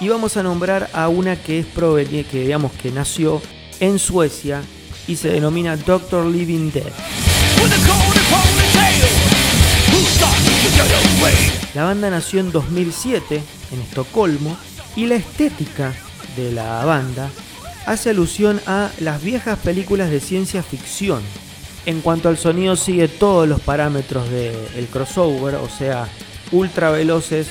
Y 0.00 0.08
vamos 0.08 0.36
a 0.36 0.42
nombrar 0.42 0.88
a 0.94 1.08
una 1.08 1.36
que 1.36 1.58
es 1.58 1.66
proveniente, 1.66 2.30
que 2.30 2.42
digamos 2.42 2.72
que 2.72 2.90
nació 2.90 3.42
en 3.80 3.98
Suecia 3.98 4.62
y 5.06 5.16
se 5.16 5.28
denomina 5.28 5.76
Doctor 5.76 6.26
Living 6.26 6.70
Dead. 6.70 6.92
La 11.74 11.84
banda 11.84 12.10
nació 12.10 12.40
en 12.40 12.52
2007 12.52 13.42
en 13.72 13.80
Estocolmo 13.80 14.56
y 14.96 15.06
la 15.06 15.16
estética 15.16 15.92
de 16.36 16.52
la 16.52 16.84
banda 16.84 17.30
hace 17.86 18.10
alusión 18.10 18.60
a 18.66 18.90
las 19.00 19.22
viejas 19.22 19.58
películas 19.58 20.10
de 20.10 20.20
ciencia 20.20 20.62
ficción. 20.62 21.22
En 21.86 22.00
cuanto 22.02 22.28
al 22.28 22.36
sonido 22.36 22.76
sigue 22.76 23.08
todos 23.08 23.48
los 23.48 23.60
parámetros 23.60 24.28
del 24.30 24.86
crossover, 24.92 25.56
o 25.56 25.68
sea, 25.68 26.08
ultra 26.52 26.90
veloces, 26.90 27.48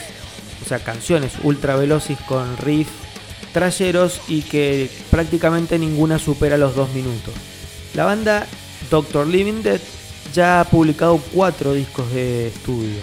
o 0.64 0.68
sea, 0.68 0.80
canciones 0.80 1.34
ultra 1.44 1.76
veloces 1.76 2.18
con 2.28 2.58
riff 2.58 2.90
trayeros 3.54 4.22
y 4.28 4.42
que 4.42 4.90
prácticamente 5.10 5.80
ninguna 5.80 6.20
supera 6.20 6.58
los 6.58 6.76
dos 6.76 6.94
minutos. 6.94 7.34
La 7.94 8.06
banda 8.06 8.46
Doctor 8.90 9.28
Living 9.28 9.62
Dead 9.62 9.82
ya 10.34 10.62
ha 10.62 10.66
publicado 10.66 11.20
cuatro 11.34 11.74
discos 11.74 12.12
de 12.12 12.48
estudio 12.48 13.00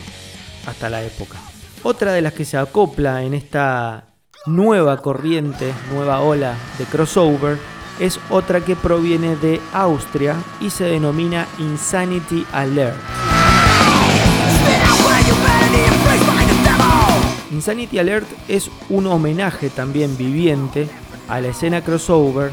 hasta 0.66 0.88
la 0.88 1.02
época. 1.02 1.38
Otra 1.82 2.12
de 2.12 2.22
las 2.22 2.32
que 2.32 2.44
se 2.44 2.56
acopla 2.56 3.22
en 3.22 3.34
esta 3.34 4.06
nueva 4.46 5.02
corriente, 5.02 5.72
nueva 5.92 6.20
ola 6.20 6.54
de 6.78 6.84
crossover, 6.84 7.58
es 8.00 8.20
otra 8.30 8.60
que 8.60 8.76
proviene 8.76 9.36
de 9.36 9.60
Austria 9.72 10.36
y 10.60 10.70
se 10.70 10.84
denomina 10.84 11.46
Insanity 11.58 12.46
Alert. 12.52 13.25
Insanity 17.56 17.98
Alert 17.98 18.28
es 18.48 18.70
un 18.90 19.06
homenaje 19.06 19.70
también 19.70 20.18
viviente 20.18 20.90
a 21.26 21.40
la 21.40 21.48
escena 21.48 21.80
crossover 21.80 22.50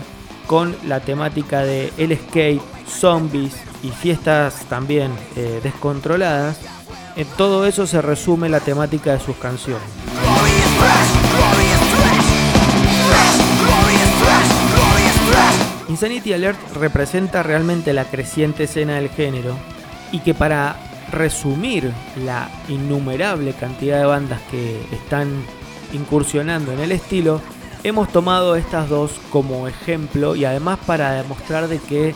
con 0.48 0.74
la 0.88 1.02
temática 1.02 1.64
de 1.64 1.92
el 1.98 2.18
skate, 2.18 2.62
zombies 2.88 3.54
y 3.84 3.90
fiestas 3.90 4.64
también 4.70 5.12
eh, 5.36 5.60
descontroladas. 5.62 6.58
En 7.18 7.28
todo 7.36 7.66
eso 7.66 7.86
se 7.86 8.02
resume 8.02 8.48
la 8.48 8.62
temática 8.62 9.12
de 9.12 9.20
sus 9.20 9.36
canciones. 9.36 9.84
Insanity 15.90 16.32
Alert 16.32 16.60
representa 16.78 17.44
realmente 17.44 17.92
la 17.92 18.06
creciente 18.06 18.64
escena 18.64 18.96
del 18.96 19.10
género 19.10 19.54
y 20.14 20.20
que 20.20 20.34
para 20.34 20.78
resumir 21.14 21.94
la 22.26 22.50
innumerable 22.68 23.54
cantidad 23.54 24.00
de 24.00 24.06
bandas 24.06 24.42
que 24.52 24.82
están 24.92 25.30
incursionando 25.94 26.74
en 26.74 26.80
el 26.80 26.92
estilo, 26.92 27.40
hemos 27.84 28.10
tomado 28.12 28.56
estas 28.56 28.90
dos 28.90 29.12
como 29.30 29.68
ejemplo 29.68 30.36
y 30.36 30.46
además 30.46 30.80
para 30.86 31.14
demostrar 31.14 31.68
de 31.68 31.80
que 31.80 32.16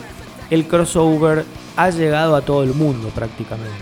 el 0.50 0.66
crossover 0.66 1.44
ha 1.76 1.90
llegado 1.90 2.34
a 2.34 2.42
todo 2.42 2.62
el 2.62 2.74
mundo 2.74 3.08
prácticamente. 3.14 3.76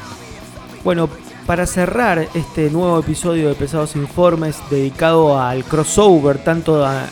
Bueno, 0.85 1.09
para 1.47 1.67
cerrar 1.67 2.29
este 2.35 2.71
nuevo 2.71 2.99
episodio 2.99 3.49
de 3.49 3.55
Pesados 3.55 3.97
Informes 3.97 4.59
dedicado 4.69 5.41
al 5.41 5.65
crossover, 5.65 6.39
tanto 6.39 6.85
a, 6.85 7.07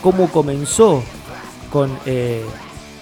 cómo 0.00 0.30
comenzó 0.30 1.02
con, 1.70 1.90
eh, 2.06 2.44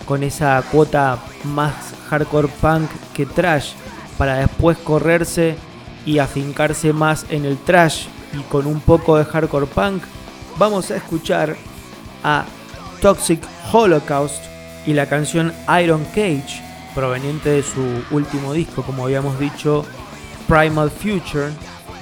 con 0.06 0.22
esa 0.22 0.62
cuota 0.70 1.18
más 1.44 1.74
hardcore 2.08 2.48
punk 2.60 2.90
que 3.12 3.26
trash, 3.26 3.72
para 4.18 4.36
después 4.36 4.78
correrse 4.78 5.56
y 6.04 6.18
afincarse 6.18 6.92
más 6.92 7.26
en 7.28 7.44
el 7.44 7.58
trash 7.58 8.06
y 8.32 8.42
con 8.42 8.66
un 8.66 8.80
poco 8.80 9.16
de 9.16 9.24
hardcore 9.24 9.66
punk, 9.66 10.02
vamos 10.58 10.90
a 10.90 10.96
escuchar 10.96 11.56
a 12.22 12.44
Toxic 13.00 13.42
Holocaust 13.72 14.42
y 14.86 14.92
la 14.92 15.06
canción 15.06 15.52
Iron 15.82 16.04
Cage, 16.06 16.62
proveniente 16.94 17.50
de 17.50 17.62
su 17.62 17.84
último 18.10 18.52
disco, 18.52 18.82
como 18.82 19.04
habíamos 19.04 19.38
dicho, 19.38 19.84
Primal 20.46 20.90
Future, 20.90 21.50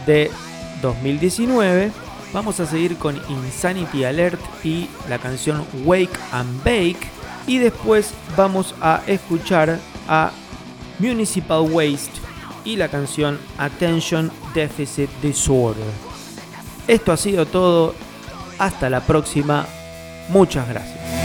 de 0.07 0.31
2019. 0.83 1.91
Vamos 2.33 2.61
a 2.61 2.67
seguir 2.67 2.97
con 2.97 3.17
Insanity 3.29 4.05
Alert 4.05 4.41
y 4.65 4.89
la 5.09 5.19
canción 5.19 5.65
Wake 5.85 6.19
and 6.33 6.63
Bake. 6.65 7.09
Y 7.47 7.59
después 7.59 8.13
vamos 8.37 8.75
a 8.81 9.03
escuchar 9.07 9.79
a 10.09 10.31
Municipal 10.99 11.61
Waste 11.71 12.21
y 12.65 12.77
la 12.77 12.89
canción 12.89 13.39
Attention 13.59 14.31
Deficit 14.55 15.11
Disorder. 15.21 15.85
Esto 16.87 17.13
ha 17.13 17.17
sido 17.17 17.47
todo. 17.47 17.95
Hasta 18.59 18.89
la 18.89 19.01
próxima. 19.01 19.67
Muchas 20.29 20.69
gracias. 20.69 21.24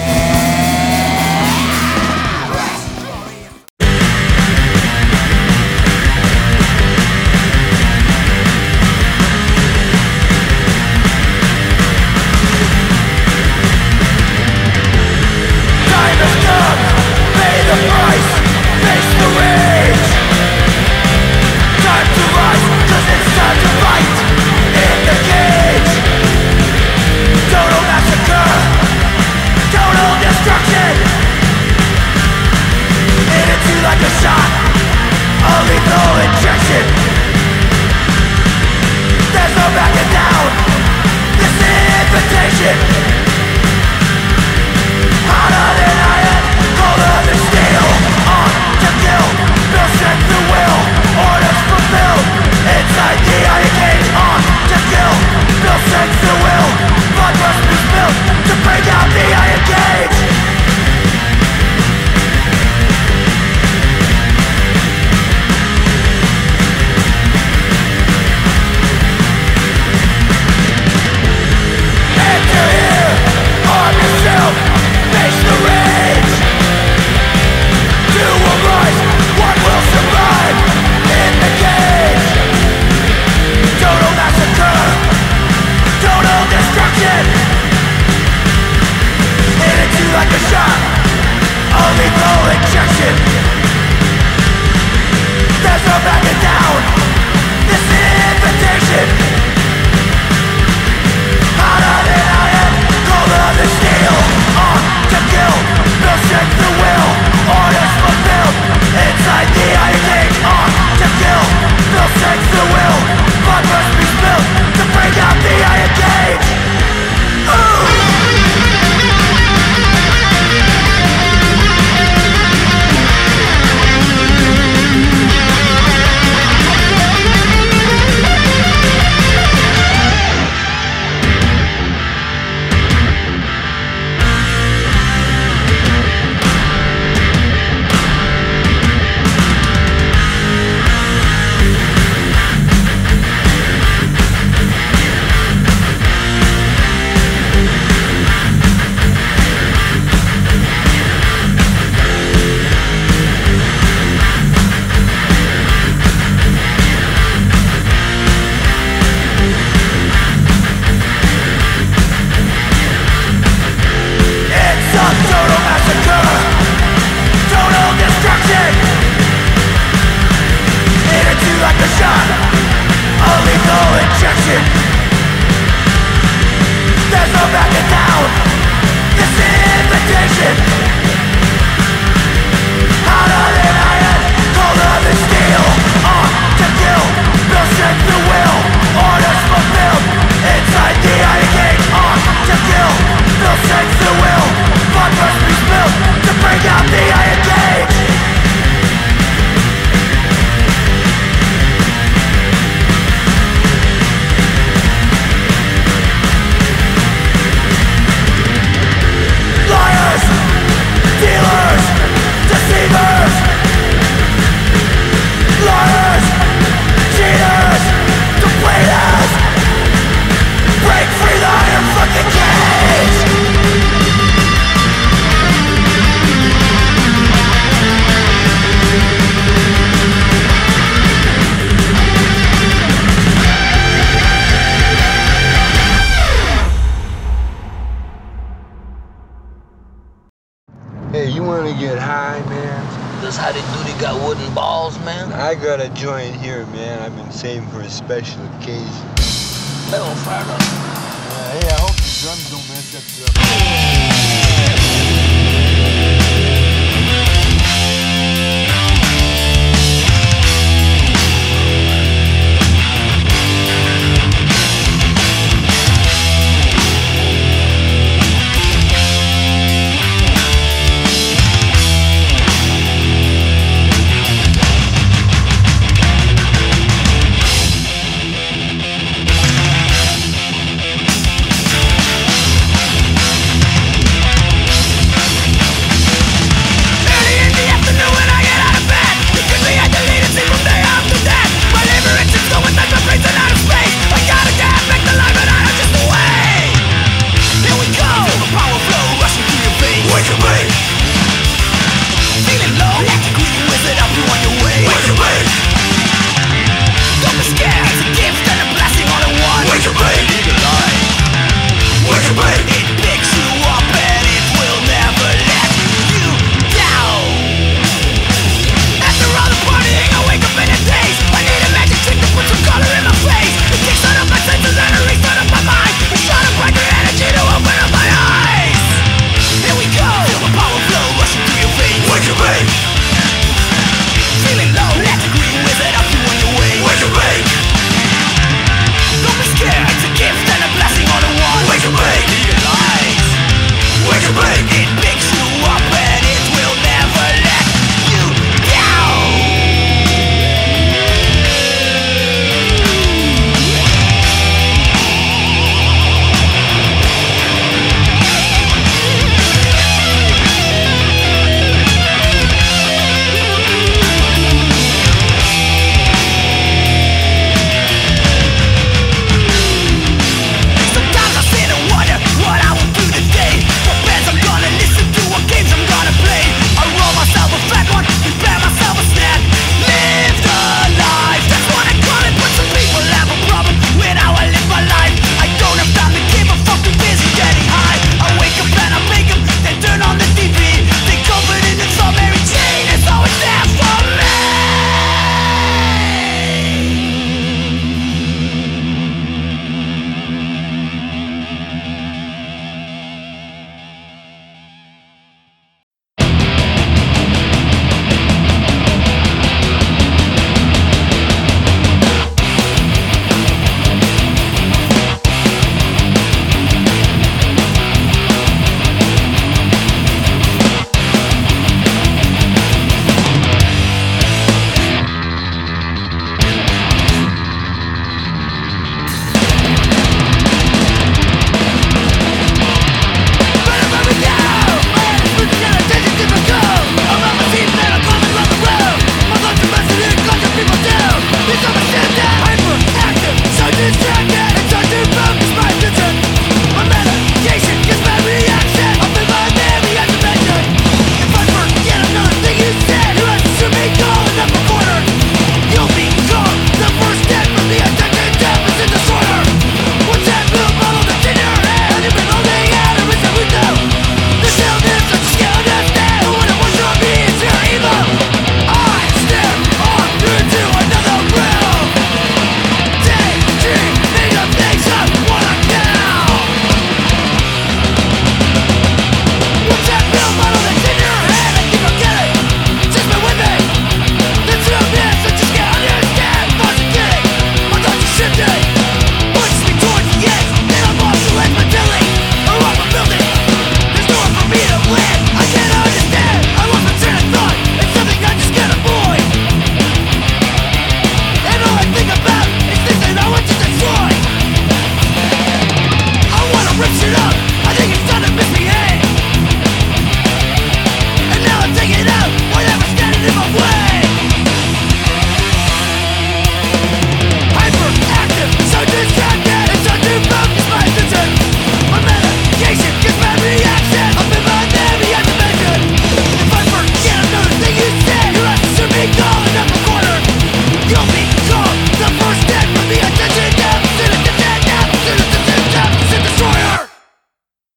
Special 248.09 248.43
occasion. 248.55 249.18